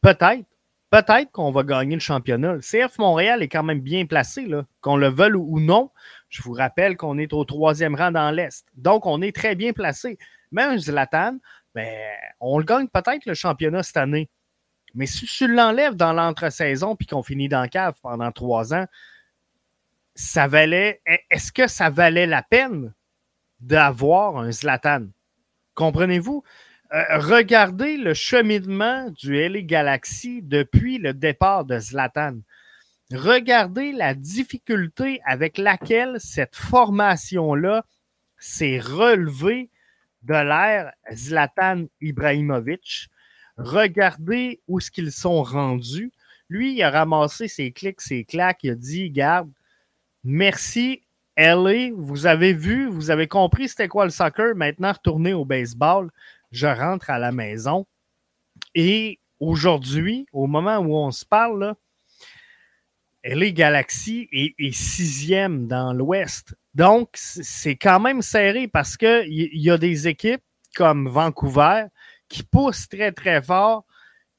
peut-être, 0.00 0.46
peut-être 0.88 1.30
qu'on 1.32 1.50
va 1.50 1.64
gagner 1.64 1.96
le 1.96 2.00
championnat. 2.00 2.54
Le 2.54 2.60
CF 2.60 2.96
Montréal 2.96 3.42
est 3.42 3.48
quand 3.48 3.62
même 3.62 3.80
bien 3.80 4.06
placé, 4.06 4.48
qu'on 4.80 4.96
le 4.96 5.08
veuille 5.08 5.34
ou 5.34 5.60
non. 5.60 5.90
Je 6.30 6.42
vous 6.42 6.54
rappelle 6.54 6.96
qu'on 6.96 7.18
est 7.18 7.34
au 7.34 7.44
troisième 7.44 7.94
rang 7.94 8.10
dans 8.10 8.30
l'Est. 8.30 8.64
Donc, 8.74 9.04
on 9.04 9.20
est 9.20 9.36
très 9.36 9.54
bien 9.54 9.74
placé. 9.74 10.16
Mais 10.50 10.62
un 10.62 10.78
Zlatan, 10.78 11.36
ben, 11.74 11.94
on 12.40 12.56
le 12.56 12.64
gagne 12.64 12.88
peut-être 12.88 13.26
le 13.26 13.34
championnat 13.34 13.82
cette 13.82 13.98
année. 13.98 14.30
Mais 14.94 15.04
si 15.04 15.26
tu 15.26 15.46
l'enlèves 15.46 15.94
dans 15.94 16.14
l'entre-saison 16.14 16.96
puis 16.96 17.06
qu'on 17.06 17.22
finit 17.22 17.50
dans 17.50 17.62
le 17.62 17.68
cave 17.68 17.96
pendant 18.02 18.32
trois 18.32 18.72
ans, 18.72 18.86
ça 20.14 20.46
valait. 20.46 21.00
Est-ce 21.30 21.52
que 21.52 21.66
ça 21.66 21.90
valait 21.90 22.26
la 22.26 22.42
peine 22.42 22.92
d'avoir 23.60 24.38
un 24.38 24.52
Zlatan? 24.52 25.06
Comprenez-vous? 25.74 26.42
Euh, 26.92 27.18
regardez 27.18 27.96
le 27.96 28.12
cheminement 28.12 29.08
du 29.10 29.34
LA 29.34 29.62
Galaxy 29.62 30.42
depuis 30.42 30.98
le 30.98 31.14
départ 31.14 31.64
de 31.64 31.78
Zlatan. 31.78 32.40
Regardez 33.10 33.92
la 33.92 34.14
difficulté 34.14 35.20
avec 35.24 35.56
laquelle 35.56 36.16
cette 36.18 36.56
formation-là 36.56 37.84
s'est 38.38 38.78
relevée 38.78 39.70
de 40.22 40.34
l'ère 40.34 40.92
Zlatan 41.12 41.86
Ibrahimovic. 42.00 43.08
Regardez 43.56 44.60
où 44.68 44.80
ce 44.80 45.10
sont 45.10 45.42
rendus. 45.42 46.12
Lui, 46.48 46.74
il 46.74 46.82
a 46.82 46.90
ramassé 46.90 47.48
ses 47.48 47.72
clics, 47.72 48.00
ses 48.00 48.24
claques, 48.24 48.64
il 48.64 48.70
a 48.72 48.74
dit, 48.74 49.10
garde, 49.10 49.50
Merci, 50.24 51.02
LA. 51.36 51.90
Vous 51.96 52.26
avez 52.26 52.52
vu, 52.52 52.86
vous 52.86 53.10
avez 53.10 53.26
compris 53.28 53.68
c'était 53.68 53.88
quoi 53.88 54.04
le 54.04 54.10
soccer. 54.10 54.54
Maintenant, 54.54 54.92
retournez 54.92 55.32
au 55.32 55.44
baseball. 55.44 56.10
Je 56.50 56.66
rentre 56.66 57.10
à 57.10 57.18
la 57.18 57.32
maison. 57.32 57.86
Et 58.74 59.18
aujourd'hui, 59.40 60.26
au 60.32 60.46
moment 60.46 60.78
où 60.78 60.94
on 60.94 61.10
se 61.10 61.24
parle, 61.24 61.60
là, 61.60 61.76
LA 63.24 63.50
Galaxy 63.50 64.28
est, 64.32 64.72
sixième 64.72 65.68
dans 65.68 65.92
l'Ouest. 65.92 66.56
Donc, 66.74 67.10
c'est 67.14 67.76
quand 67.76 68.00
même 68.00 68.20
serré 68.20 68.66
parce 68.66 68.96
qu'il 68.96 69.26
y, 69.28 69.50
y 69.52 69.70
a 69.70 69.78
des 69.78 70.08
équipes 70.08 70.42
comme 70.74 71.08
Vancouver 71.08 71.86
qui 72.28 72.42
poussent 72.42 72.88
très, 72.88 73.12
très 73.12 73.42
fort, 73.42 73.84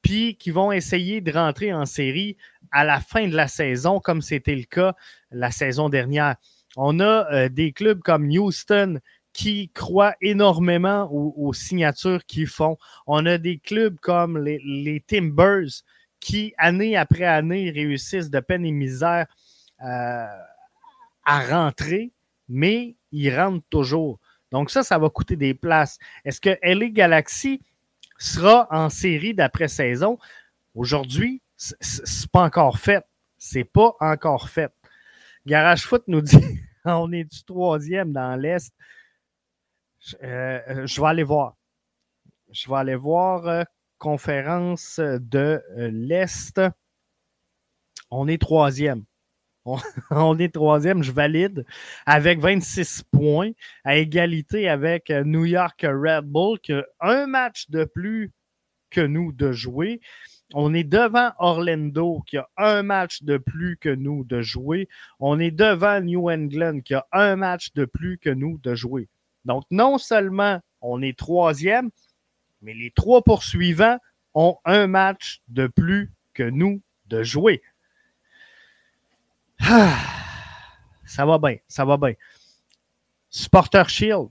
puis 0.02 0.36
qui 0.36 0.50
vont 0.50 0.72
essayer 0.72 1.20
de 1.20 1.32
rentrer 1.32 1.72
en 1.72 1.86
série 1.86 2.36
à 2.74 2.84
la 2.84 3.00
fin 3.00 3.28
de 3.28 3.36
la 3.36 3.46
saison, 3.46 4.00
comme 4.00 4.20
c'était 4.20 4.56
le 4.56 4.64
cas 4.64 4.94
la 5.30 5.52
saison 5.52 5.88
dernière. 5.88 6.34
On 6.76 6.98
a 6.98 7.32
euh, 7.32 7.48
des 7.48 7.72
clubs 7.72 8.00
comme 8.00 8.28
Houston 8.28 8.98
qui 9.32 9.70
croient 9.70 10.14
énormément 10.20 11.08
aux, 11.12 11.52
signatures 11.52 12.24
qu'ils 12.26 12.46
font. 12.48 12.76
On 13.06 13.26
a 13.26 13.38
des 13.38 13.58
clubs 13.58 13.98
comme 14.00 14.38
les, 14.38 15.02
Timbers 15.06 15.82
qui, 16.20 16.52
année 16.56 16.96
après 16.96 17.24
année, 17.24 17.70
réussissent 17.70 18.30
de 18.30 18.40
peine 18.40 18.64
et 18.64 18.72
misère 18.72 19.26
euh, 19.82 20.26
à 21.24 21.40
rentrer, 21.48 22.12
mais 22.48 22.96
ils 23.12 23.34
rentrent 23.36 23.66
toujours. 23.70 24.18
Donc 24.52 24.70
ça, 24.70 24.82
ça 24.82 24.98
va 24.98 25.10
coûter 25.10 25.36
des 25.36 25.54
places. 25.54 25.98
Est-ce 26.24 26.40
que 26.40 26.56
LA 26.62 26.88
Galaxy 26.88 27.60
sera 28.18 28.68
en 28.70 28.88
série 28.88 29.34
d'après-saison? 29.34 30.18
Aujourd'hui, 30.76 31.42
c'est 31.56 32.30
pas 32.30 32.42
encore 32.42 32.78
fait. 32.78 33.04
C'est 33.38 33.64
pas 33.64 33.94
encore 34.00 34.48
fait. 34.48 34.72
Garage 35.46 35.86
Foot 35.86 36.04
nous 36.06 36.20
dit 36.22 36.60
on 36.84 37.12
est 37.12 37.24
du 37.24 37.44
troisième 37.44 38.12
dans 38.12 38.36
l'Est. 38.36 38.74
Euh, 40.22 40.86
je 40.86 41.00
vais 41.00 41.06
aller 41.06 41.22
voir. 41.22 41.56
Je 42.52 42.68
vais 42.68 42.76
aller 42.76 42.94
voir 42.94 43.46
euh, 43.48 43.64
conférence 43.98 44.98
de 45.00 45.62
euh, 45.78 45.90
l'Est. 45.92 46.60
On 48.10 48.28
est 48.28 48.40
troisième. 48.40 49.04
On, 50.10 50.38
est 50.38 50.52
troisième, 50.52 51.02
je 51.02 51.10
valide, 51.10 51.64
avec 52.04 52.38
26 52.38 53.04
points, 53.10 53.52
à 53.82 53.96
égalité 53.96 54.68
avec 54.68 55.08
New 55.08 55.46
York 55.46 55.80
Red 55.80 56.26
Bull, 56.26 56.60
qui 56.60 56.74
a 56.74 56.84
un 57.00 57.26
match 57.26 57.70
de 57.70 57.86
plus 57.86 58.30
que 58.90 59.00
nous 59.00 59.32
de 59.32 59.52
jouer. 59.52 60.02
On 60.56 60.72
est 60.72 60.84
devant 60.84 61.32
Orlando 61.40 62.22
qui 62.28 62.36
a 62.36 62.48
un 62.56 62.84
match 62.84 63.24
de 63.24 63.38
plus 63.38 63.76
que 63.76 63.88
nous 63.88 64.22
de 64.22 64.40
jouer. 64.40 64.88
On 65.18 65.40
est 65.40 65.50
devant 65.50 66.00
New 66.00 66.30
England 66.30 66.78
qui 66.84 66.94
a 66.94 67.04
un 67.10 67.34
match 67.34 67.72
de 67.74 67.84
plus 67.84 68.18
que 68.18 68.30
nous 68.30 68.58
de 68.58 68.76
jouer. 68.76 69.08
Donc, 69.44 69.64
non 69.72 69.98
seulement 69.98 70.60
on 70.80 71.02
est 71.02 71.18
troisième, 71.18 71.90
mais 72.62 72.72
les 72.72 72.92
trois 72.92 73.22
poursuivants 73.22 73.98
ont 74.34 74.58
un 74.64 74.86
match 74.86 75.42
de 75.48 75.66
plus 75.66 76.12
que 76.34 76.44
nous 76.44 76.80
de 77.06 77.24
jouer. 77.24 77.60
Ah, 79.58 79.98
ça 81.04 81.26
va 81.26 81.38
bien, 81.38 81.56
ça 81.66 81.84
va 81.84 81.96
bien. 81.96 82.14
Supporter 83.28 83.88
Shield. 83.88 84.28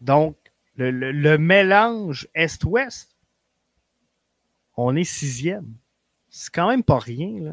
Donc, 0.00 0.36
le 0.76 1.36
mélange 1.36 2.28
Est-Ouest 2.32 3.15
on 4.76 4.96
est 4.96 5.04
sixième. 5.04 5.66
c'est 6.30 6.52
quand 6.52 6.68
même 6.68 6.82
pas 6.82 6.98
rien. 6.98 7.40
Là 7.40 7.52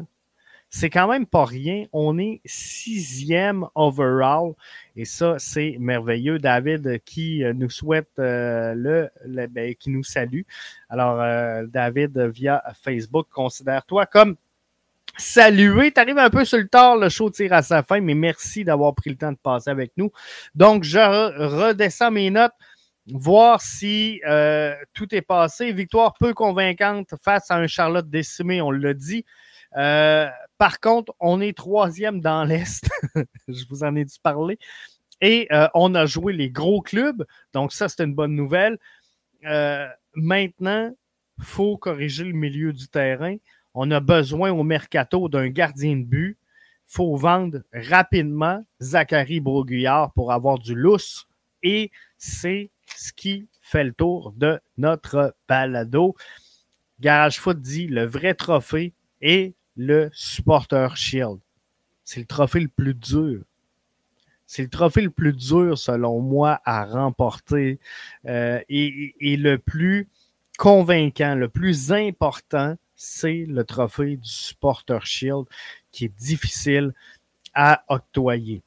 c'est 0.74 0.90
quand 0.90 1.06
même 1.06 1.24
pas 1.24 1.44
rien. 1.44 1.84
On 1.92 2.18
est 2.18 2.40
sixième 2.44 3.64
overall. 3.76 4.54
Et 4.96 5.04
ça, 5.04 5.36
c'est 5.38 5.76
merveilleux. 5.78 6.40
David 6.40 7.00
qui 7.04 7.44
euh, 7.44 7.52
nous 7.52 7.70
souhaite 7.70 8.10
euh, 8.18 8.74
le, 9.24 9.46
ben, 9.46 9.72
qui 9.76 9.90
nous 9.90 10.02
salue. 10.02 10.40
Alors, 10.90 11.20
euh, 11.20 11.64
David, 11.68 12.18
via 12.18 12.60
Facebook, 12.82 13.28
considère-toi 13.30 14.06
comme 14.06 14.34
salué. 15.16 15.92
Tu 15.92 16.00
arrives 16.00 16.18
un 16.18 16.28
peu 16.28 16.44
sur 16.44 16.58
le 16.58 16.66
tard, 16.66 16.96
le 16.96 17.08
show 17.08 17.30
tire 17.30 17.52
à 17.52 17.62
sa 17.62 17.84
fin, 17.84 18.00
mais 18.00 18.14
merci 18.14 18.64
d'avoir 18.64 18.96
pris 18.96 19.10
le 19.10 19.16
temps 19.16 19.30
de 19.30 19.38
passer 19.40 19.70
avec 19.70 19.92
nous. 19.96 20.10
Donc, 20.56 20.82
je 20.82 20.98
redescends 20.98 22.10
mes 22.10 22.30
notes 22.30 22.52
voir 23.08 23.60
si 23.60 24.20
tout 24.92 25.14
est 25.14 25.22
passé. 25.22 25.72
Victoire 25.72 26.14
peu 26.18 26.34
convaincante 26.34 27.14
face 27.22 27.50
à 27.50 27.56
un 27.56 27.66
Charlotte 27.66 28.08
décimé, 28.08 28.60
on 28.62 28.70
l'a 28.70 28.94
dit. 28.94 29.24
Euh, 29.76 30.28
par 30.58 30.80
contre, 30.80 31.14
on 31.20 31.40
est 31.40 31.56
troisième 31.56 32.20
dans 32.20 32.44
l'Est. 32.44 32.88
Je 33.48 33.64
vous 33.68 33.84
en 33.84 33.96
ai 33.96 34.04
dû 34.04 34.14
parler. 34.22 34.58
Et 35.20 35.48
euh, 35.52 35.68
on 35.74 35.94
a 35.94 36.06
joué 36.06 36.32
les 36.32 36.50
gros 36.50 36.82
clubs. 36.82 37.24
Donc, 37.52 37.72
ça, 37.72 37.88
c'est 37.88 38.04
une 38.04 38.14
bonne 38.14 38.34
nouvelle. 38.34 38.78
Euh, 39.46 39.86
maintenant, 40.14 40.92
il 41.38 41.44
faut 41.44 41.76
corriger 41.76 42.24
le 42.24 42.32
milieu 42.32 42.72
du 42.72 42.88
terrain. 42.88 43.36
On 43.74 43.90
a 43.90 44.00
besoin 44.00 44.52
au 44.52 44.62
mercato 44.62 45.28
d'un 45.28 45.48
gardien 45.48 45.96
de 45.96 46.04
but. 46.04 46.38
Il 46.88 46.96
faut 46.96 47.16
vendre 47.16 47.62
rapidement 47.72 48.64
Zachary 48.80 49.40
Broguillard 49.40 50.12
pour 50.12 50.32
avoir 50.32 50.58
du 50.58 50.74
lousse. 50.74 51.26
Et 51.62 51.90
c'est 52.18 52.70
ce 52.96 53.12
qui 53.12 53.48
fait 53.60 53.84
le 53.84 53.92
tour 53.92 54.32
de 54.36 54.60
notre 54.76 55.34
balado. 55.48 56.14
Garage 57.00 57.40
Foot 57.40 57.60
dit 57.60 57.86
le 57.86 58.04
vrai 58.04 58.34
trophée 58.34 58.92
est 59.20 59.54
le 59.76 60.10
Supporter 60.12 60.96
Shield. 60.96 61.38
C'est 62.04 62.20
le 62.20 62.26
trophée 62.26 62.60
le 62.60 62.68
plus 62.68 62.94
dur. 62.94 63.42
C'est 64.46 64.62
le 64.62 64.68
trophée 64.68 65.00
le 65.00 65.10
plus 65.10 65.32
dur, 65.32 65.78
selon 65.78 66.20
moi, 66.20 66.60
à 66.64 66.84
remporter 66.84 67.80
euh, 68.26 68.60
et, 68.68 69.14
et, 69.20 69.36
le 69.36 69.58
plus 69.58 70.08
convaincant, 70.58 71.34
le 71.34 71.48
plus 71.48 71.92
important, 71.92 72.76
c'est 72.94 73.46
le 73.48 73.64
trophée 73.64 74.16
du 74.16 74.28
Supporter 74.28 75.04
Shield 75.04 75.46
qui 75.90 76.04
est 76.06 76.16
difficile 76.16 76.92
à 77.54 77.84
octroyer. 77.88 78.62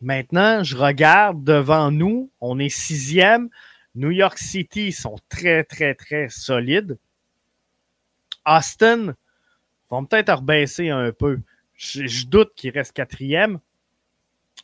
Maintenant, 0.00 0.64
je 0.64 0.76
regarde 0.76 1.44
devant 1.44 1.90
nous, 1.90 2.30
on 2.40 2.58
est 2.58 2.70
sixième. 2.70 3.50
New 3.94 4.10
York 4.10 4.38
City 4.38 4.92
sont 4.92 5.18
très, 5.28 5.64
très, 5.64 5.94
très 5.94 6.28
solides. 6.28 6.96
Austin, 8.46 9.14
vont 9.90 10.04
peut-être 10.04 10.32
rebaisser 10.32 10.88
un 10.88 11.12
peu. 11.12 11.40
Je, 11.74 12.26
doute 12.26 12.52
qu'il 12.54 12.70
reste 12.70 12.92
quatrième. 12.92 13.58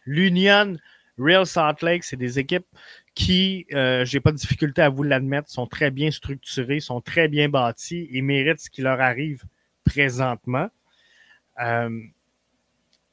L'Union, 0.07 0.76
Real 1.18 1.47
Salt 1.47 1.82
Lake, 1.82 2.05
c'est 2.05 2.16
des 2.16 2.39
équipes 2.39 2.66
qui, 3.14 3.66
euh, 3.72 4.05
j'ai 4.05 4.20
pas 4.20 4.32
de 4.32 4.37
difficulté 4.37 4.82
à 4.82 4.89
vous 4.89 5.03
l'admettre, 5.03 5.51
sont 5.51 5.66
très 5.66 5.91
bien 5.91 6.11
structurées, 6.11 6.80
sont 6.80 7.01
très 7.01 7.28
bien 7.28 7.49
bâties 7.49 8.09
et 8.12 8.22
méritent 8.22 8.61
ce 8.61 8.70
qui 8.70 8.82
leur 8.82 9.01
arrive 9.01 9.43
présentement. 9.84 10.68
Euh, 11.62 11.91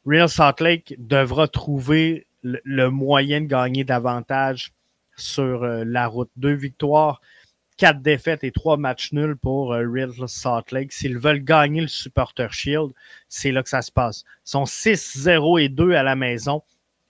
Real 0.05 0.29
Salt 0.29 0.59
Lake 0.59 0.95
devra 0.97 1.47
trouver 1.47 2.27
le, 2.41 2.89
moyen 2.89 3.41
de 3.41 3.47
gagner 3.47 3.83
davantage 3.83 4.73
sur 5.15 5.63
euh, 5.63 5.83
la 5.85 6.07
route. 6.07 6.29
Deux 6.35 6.53
victoires 6.53 7.21
quatre 7.77 8.01
défaites 8.01 8.43
et 8.43 8.51
trois 8.51 8.77
matchs 8.77 9.11
nuls 9.13 9.35
pour 9.35 9.73
euh, 9.73 9.85
Real 9.89 10.11
Salt 10.27 10.71
Lake. 10.71 10.91
S'ils 10.91 11.17
veulent 11.17 11.43
gagner 11.43 11.81
le 11.81 11.87
Supporter 11.87 12.51
Shield, 12.51 12.91
c'est 13.27 13.51
là 13.51 13.63
que 13.63 13.69
ça 13.69 13.81
se 13.81 13.91
passe. 13.91 14.23
Ils 14.45 14.51
sont 14.51 14.63
6-0 14.63 15.61
et 15.61 15.69
2 15.69 15.93
à 15.93 16.03
la 16.03 16.15
maison, 16.15 16.63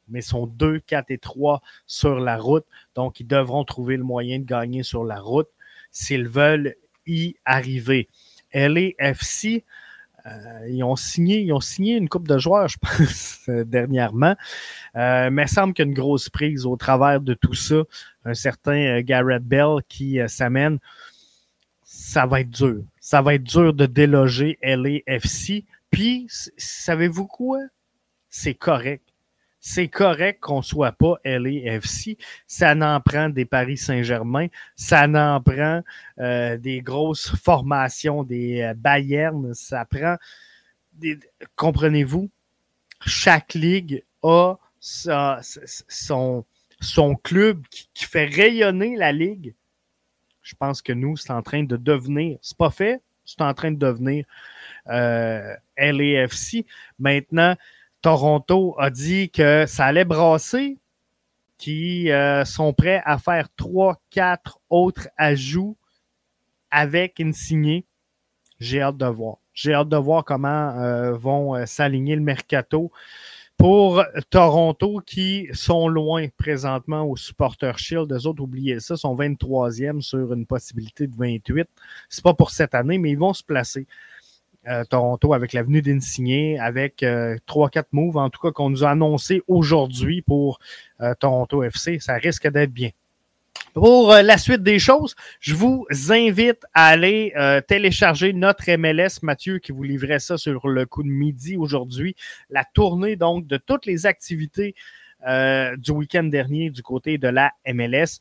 mais 0.07 0.21
sont 0.21 0.47
2, 0.47 0.79
4 0.79 1.11
et 1.11 1.17
3 1.17 1.61
sur 1.85 2.19
la 2.19 2.37
route. 2.37 2.65
Donc, 2.95 3.19
ils 3.19 3.27
devront 3.27 3.63
trouver 3.63 3.97
le 3.97 4.03
moyen 4.03 4.39
de 4.39 4.45
gagner 4.45 4.83
sur 4.83 5.03
la 5.03 5.19
route 5.19 5.49
s'ils 5.91 6.27
veulent 6.27 6.75
y 7.05 7.35
arriver. 7.45 8.09
LAFC, 8.53 9.63
euh, 10.26 10.67
ils, 10.69 10.84
ont 10.84 10.95
signé, 10.95 11.41
ils 11.41 11.51
ont 11.51 11.59
signé 11.59 11.95
une 11.95 12.07
coupe 12.07 12.28
de 12.28 12.38
joueurs, 12.38 12.67
je 12.67 12.78
pense, 12.82 13.41
euh, 13.49 13.63
dernièrement. 13.63 14.36
Euh, 14.95 15.30
mais 15.32 15.43
il 15.43 15.49
semble 15.49 15.74
qu'il 15.74 15.86
y 15.86 15.88
a 15.88 15.89
une 15.89 15.95
grosse 15.95 16.30
prise 16.30 16.65
au 16.65 16.78
travers 16.78 17.19
de 17.19 17.34
tout 17.34 17.53
ça. 17.53 17.84
Un 18.26 18.34
certain 18.34 19.01
Garrett 19.01 19.43
Bell 19.43 19.80
qui 19.88 20.19
s'amène. 20.28 20.80
Ça 21.84 22.26
va 22.26 22.41
être 22.41 22.49
dur. 22.49 22.84
Ça 22.99 23.21
va 23.21 23.36
être 23.36 23.43
dur 23.43 23.74
de 23.74 23.86
déloger 23.86 24.57
LAFC. 24.63 25.65
Puis, 25.91 26.28
savez-vous 26.57 27.28
quoi? 27.28 27.59
C'est 28.30 28.55
correct 28.55 29.03
c'est 29.66 29.88
correct 29.88 30.41
qu'on 30.41 30.61
soit 30.61 30.91
pas 30.91 31.16
LAFC. 31.24 32.18
Ça 32.47 32.76
n'en 32.76 32.99
prend 32.99 33.30
des 33.30 33.45
Paris 33.45 33.78
Saint-Germain, 33.78 34.47
ça 34.76 35.07
n'en 35.07 35.39
prend 35.39 35.82
euh, 36.20 36.57
des 36.57 36.82
grosses 36.82 37.34
formations, 37.38 38.24
des 38.24 38.61
euh, 38.61 38.74
Bayern, 38.76 39.53
ça 39.53 39.86
prend 39.86 40.18
des... 40.91 41.18
Comprenez-vous? 41.55 42.30
Chaque 43.05 43.53
ligue 43.53 44.03
a 44.22 44.57
son, 44.82 46.43
son 46.82 47.16
club 47.16 47.66
qui, 47.70 47.88
fait 48.05 48.26
rayonner 48.26 48.97
la 48.97 49.14
ligue. 49.14 49.55
Je 50.41 50.55
pense 50.55 50.82
que 50.82 50.91
nous, 50.91 51.16
c'est 51.16 51.32
en 51.32 51.41
train 51.41 51.64
de 51.64 51.78
devenir, 51.78 52.38
c'est 52.41 52.57
pas 52.57 52.70
fait, 52.70 53.01
c'est 53.24 53.39
en 53.39 53.53
train 53.53 53.72
de 53.72 53.78
devenir 53.78 54.26
euh, 54.89 55.55
LAFC. 55.78 56.66
Maintenant, 56.99 57.55
Toronto 58.04 58.76
a 58.78 58.89
dit 58.89 59.30
que 59.30 59.66
ça 59.66 59.86
allait 59.86 60.04
brasser, 60.04 60.78
qui 61.58 62.12
euh, 62.12 62.43
sont 62.43 62.74
prêts 62.74 63.01
à 63.06 63.18
faire 63.18 63.47
trois, 63.56 64.01
quatre 64.10 64.60
autres 64.70 65.08
ajouts 65.18 65.78
avec 66.70 67.22
Insigné. 67.22 67.86
J'ai 68.60 68.82
hâte 68.82 68.97
de 68.97 69.06
voir. 69.06 69.38
J'ai 69.54 69.74
hâte 69.74 69.88
de 69.88 69.95
voir 69.95 70.26
comment 70.26 70.78
euh, 70.78 71.14
vont 71.14 71.56
euh, 71.56 71.66
s'aligner 71.66 72.18
le 72.18 72.22
mercato 72.22 72.91
pour 73.56 74.04
Toronto 74.30 75.01
qui 75.06 75.47
sont 75.54 75.88
loin 75.88 76.28
présentement 76.36 77.04
au 77.04 77.16
Supporter 77.16 77.78
Shield. 77.78 78.12
Les 78.12 78.26
autres, 78.26 78.43
oubliez 78.43 78.82
ça, 78.82 78.97
sont 78.97 79.16
23e 79.16 80.01
sur 80.01 80.34
une 80.34 80.45
possibilité 80.45 81.08
de 81.08 81.16
28. 81.16 81.70
C'est 82.10 82.24
pas 82.24 82.34
pour 82.34 82.51
cette 82.51 82.76
année, 82.76 82.97
mais 82.97 83.12
ils 83.12 83.18
vont 83.18 83.34
se 83.34 83.43
placer. 83.43 83.88
Euh, 84.70 84.86
Toronto 84.86 85.34
avec 85.34 85.51
l'avenue 85.51 85.82
d'Insigné, 85.82 86.57
avec 86.57 87.03
euh, 87.03 87.36
trois, 87.45 87.70
quatre 87.70 87.91
moves, 87.91 88.16
en 88.16 88.30
tout 88.30 88.39
cas, 88.39 88.51
qu'on 88.51 88.70
nous 88.70 88.86
a 88.86 88.91
annoncé 88.91 89.41
aujourd'hui 89.47 90.22
pour 90.22 90.59
euh, 91.01 91.14
Toronto 91.20 91.64
FC. 91.64 91.99
Ça 91.99 92.14
risque 92.14 92.47
d'être 92.47 92.72
bien. 92.72 92.91
Pour 93.74 94.14
la 94.14 94.38
suite 94.38 94.64
des 94.64 94.80
choses, 94.80 95.16
je 95.41 95.53
vous 95.53 95.86
invite 96.09 96.64
à 96.74 96.88
aller 96.88 97.34
télécharger 97.68 98.32
notre 98.32 98.72
MLS, 98.72 99.24
Mathieu, 99.24 99.57
qui 99.57 99.72
vous 99.72 99.82
livrait 99.82 100.20
ça 100.20 100.38
sur 100.38 100.68
le 100.68 100.86
coup 100.86 101.01
de 101.01 101.07
midi 101.07 101.57
aujourd'hui. 101.57 102.16
La 102.51 102.66
tournée, 102.66 103.16
donc, 103.16 103.47
de 103.47 103.57
toutes 103.57 103.88
les 103.88 104.05
activités 104.05 104.76
du 105.26 105.91
week-end 105.91 106.24
dernier 106.24 106.70
du 106.70 106.84
côté 106.84 107.18
de 107.18 107.28
la 107.28 107.51
MLS. 107.66 108.20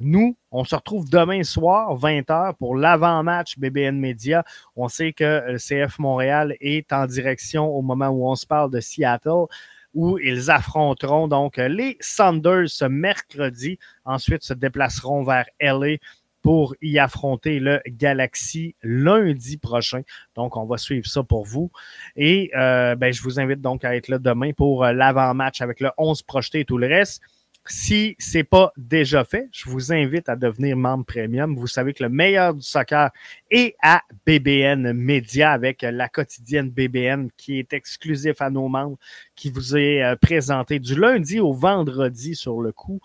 Nous, 0.00 0.36
on 0.50 0.64
se 0.64 0.74
retrouve 0.74 1.08
demain 1.08 1.44
soir, 1.44 1.96
20h, 1.96 2.54
pour 2.56 2.76
l'avant-match 2.76 3.58
BBN 3.58 3.98
Media. 3.98 4.44
On 4.74 4.88
sait 4.88 5.12
que 5.12 5.42
le 5.46 5.58
CF 5.58 6.00
Montréal 6.00 6.56
est 6.60 6.92
en 6.92 7.06
direction 7.06 7.66
au 7.66 7.80
moment 7.80 8.08
où 8.08 8.28
on 8.28 8.34
se 8.34 8.44
parle 8.44 8.72
de 8.72 8.80
Seattle, 8.80 9.46
où 9.94 10.18
ils 10.18 10.50
affronteront 10.50 11.28
donc 11.28 11.58
les 11.58 11.96
Sanders 12.00 12.68
ce 12.68 12.84
mercredi. 12.84 13.78
Ensuite, 14.04 14.42
se 14.42 14.52
déplaceront 14.52 15.22
vers 15.22 15.46
LA 15.60 15.98
pour 16.42 16.74
y 16.82 16.98
affronter 16.98 17.60
le 17.60 17.80
Galaxy 17.86 18.74
lundi 18.82 19.58
prochain. 19.58 20.02
Donc, 20.34 20.56
on 20.56 20.66
va 20.66 20.76
suivre 20.76 21.06
ça 21.06 21.22
pour 21.22 21.46
vous. 21.46 21.70
Et 22.16 22.50
euh, 22.56 22.96
ben, 22.96 23.12
je 23.12 23.22
vous 23.22 23.38
invite 23.38 23.60
donc 23.60 23.84
à 23.84 23.94
être 23.94 24.08
là 24.08 24.18
demain 24.18 24.52
pour 24.52 24.84
l'avant-match 24.84 25.60
avec 25.60 25.78
le 25.78 25.90
11 25.96 26.22
projeté 26.22 26.60
et 26.60 26.64
tout 26.64 26.78
le 26.78 26.88
reste. 26.88 27.22
Si 27.66 28.14
c'est 28.18 28.44
pas 28.44 28.74
déjà 28.76 29.24
fait, 29.24 29.48
je 29.50 29.70
vous 29.70 29.90
invite 29.90 30.28
à 30.28 30.36
devenir 30.36 30.76
membre 30.76 31.06
premium. 31.06 31.56
Vous 31.56 31.66
savez 31.66 31.94
que 31.94 32.02
le 32.02 32.10
meilleur 32.10 32.52
du 32.52 32.60
soccer 32.60 33.10
est 33.50 33.74
à 33.82 34.02
BBN 34.26 34.92
Media 34.92 35.52
avec 35.52 35.80
la 35.80 36.10
quotidienne 36.10 36.68
BBN 36.68 37.30
qui 37.38 37.58
est 37.58 37.72
exclusif 37.72 38.42
à 38.42 38.50
nos 38.50 38.68
membres, 38.68 38.98
qui 39.34 39.48
vous 39.48 39.78
est 39.78 40.02
euh, 40.02 40.14
présenté 40.14 40.78
du 40.78 40.94
lundi 40.94 41.40
au 41.40 41.54
vendredi 41.54 42.34
sur 42.34 42.60
le 42.60 42.70
coup 42.70 43.00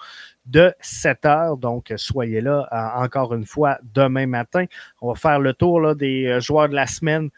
de 0.45 0.73
7 0.81 1.25
heures. 1.25 1.55
Donc, 1.55 1.93
soyez 1.95 2.41
là 2.41 2.67
euh, 2.73 3.01
encore 3.05 3.33
une 3.33 3.45
fois 3.45 3.79
demain 3.81 4.27
matin. 4.27 4.65
On 4.99 5.13
va 5.13 5.15
faire 5.15 5.39
le 5.39 5.53
tour 5.53 5.95
des 5.95 6.25
euh, 6.25 6.39
joueurs 6.41 6.67
de 6.67 6.75
la 6.75 6.85
semaine 6.85 7.29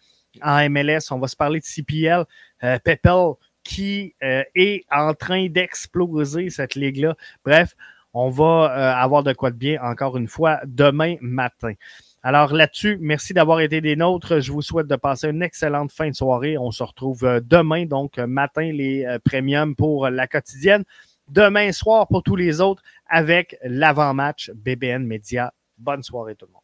en 0.42 0.68
MLS. 0.72 1.12
On 1.12 1.20
va 1.20 1.28
se 1.28 1.36
parler 1.36 1.60
de 1.60 1.66
CPL. 1.66 2.26
Pepel 2.84 3.34
qui 3.64 4.16
euh, 4.24 4.44
est 4.56 4.84
en 4.92 5.14
train 5.14 5.48
d'exploser 5.48 6.50
cette 6.50 6.76
ligue-là. 6.76 7.16
Bref, 7.46 7.76
on 8.14 8.30
va 8.30 8.44
euh, 8.44 9.02
avoir 9.02 9.24
de 9.24 9.34
quoi 9.34 9.52
de 9.52 9.58
bien 9.58 9.82
encore 9.82 10.18
une 10.18 10.28
fois 10.28 10.60
demain 10.66 11.16
matin. 11.22 11.74
Alors 12.24 12.54
là-dessus, 12.54 12.98
merci 13.02 13.34
d'avoir 13.34 13.62
été 13.62 13.82
des 13.82 13.96
nôtres. 13.96 14.42
Je 14.42 14.52
vous 14.52 14.62
souhaite 14.62 14.88
de 14.88 14.96
passer 14.96 15.30
une 15.30 15.42
excellente 15.42 15.92
fin 15.92 16.10
de 16.10 16.16
soirée. 16.16 16.58
On 16.58 16.72
se 16.72 16.84
retrouve 16.84 17.24
euh, 17.24 17.40
demain, 17.44 17.86
donc 17.86 18.18
matin, 18.18 18.72
les 18.72 19.18
premiums 19.24 19.76
pour 19.76 20.10
la 20.10 20.28
quotidienne. 20.28 20.84
Demain 21.30 21.72
soir 21.72 22.08
pour 22.08 22.24
tous 22.24 22.36
les 22.36 22.62
autres 22.62 22.84
avec 23.08 23.58
l'avant-match 23.64 24.52
BBN 24.54 25.06
Média. 25.06 25.54
Bonne 25.78 26.04
soirée 26.04 26.36
tout 26.36 26.46
le 26.46 26.52
monde. 26.52 26.61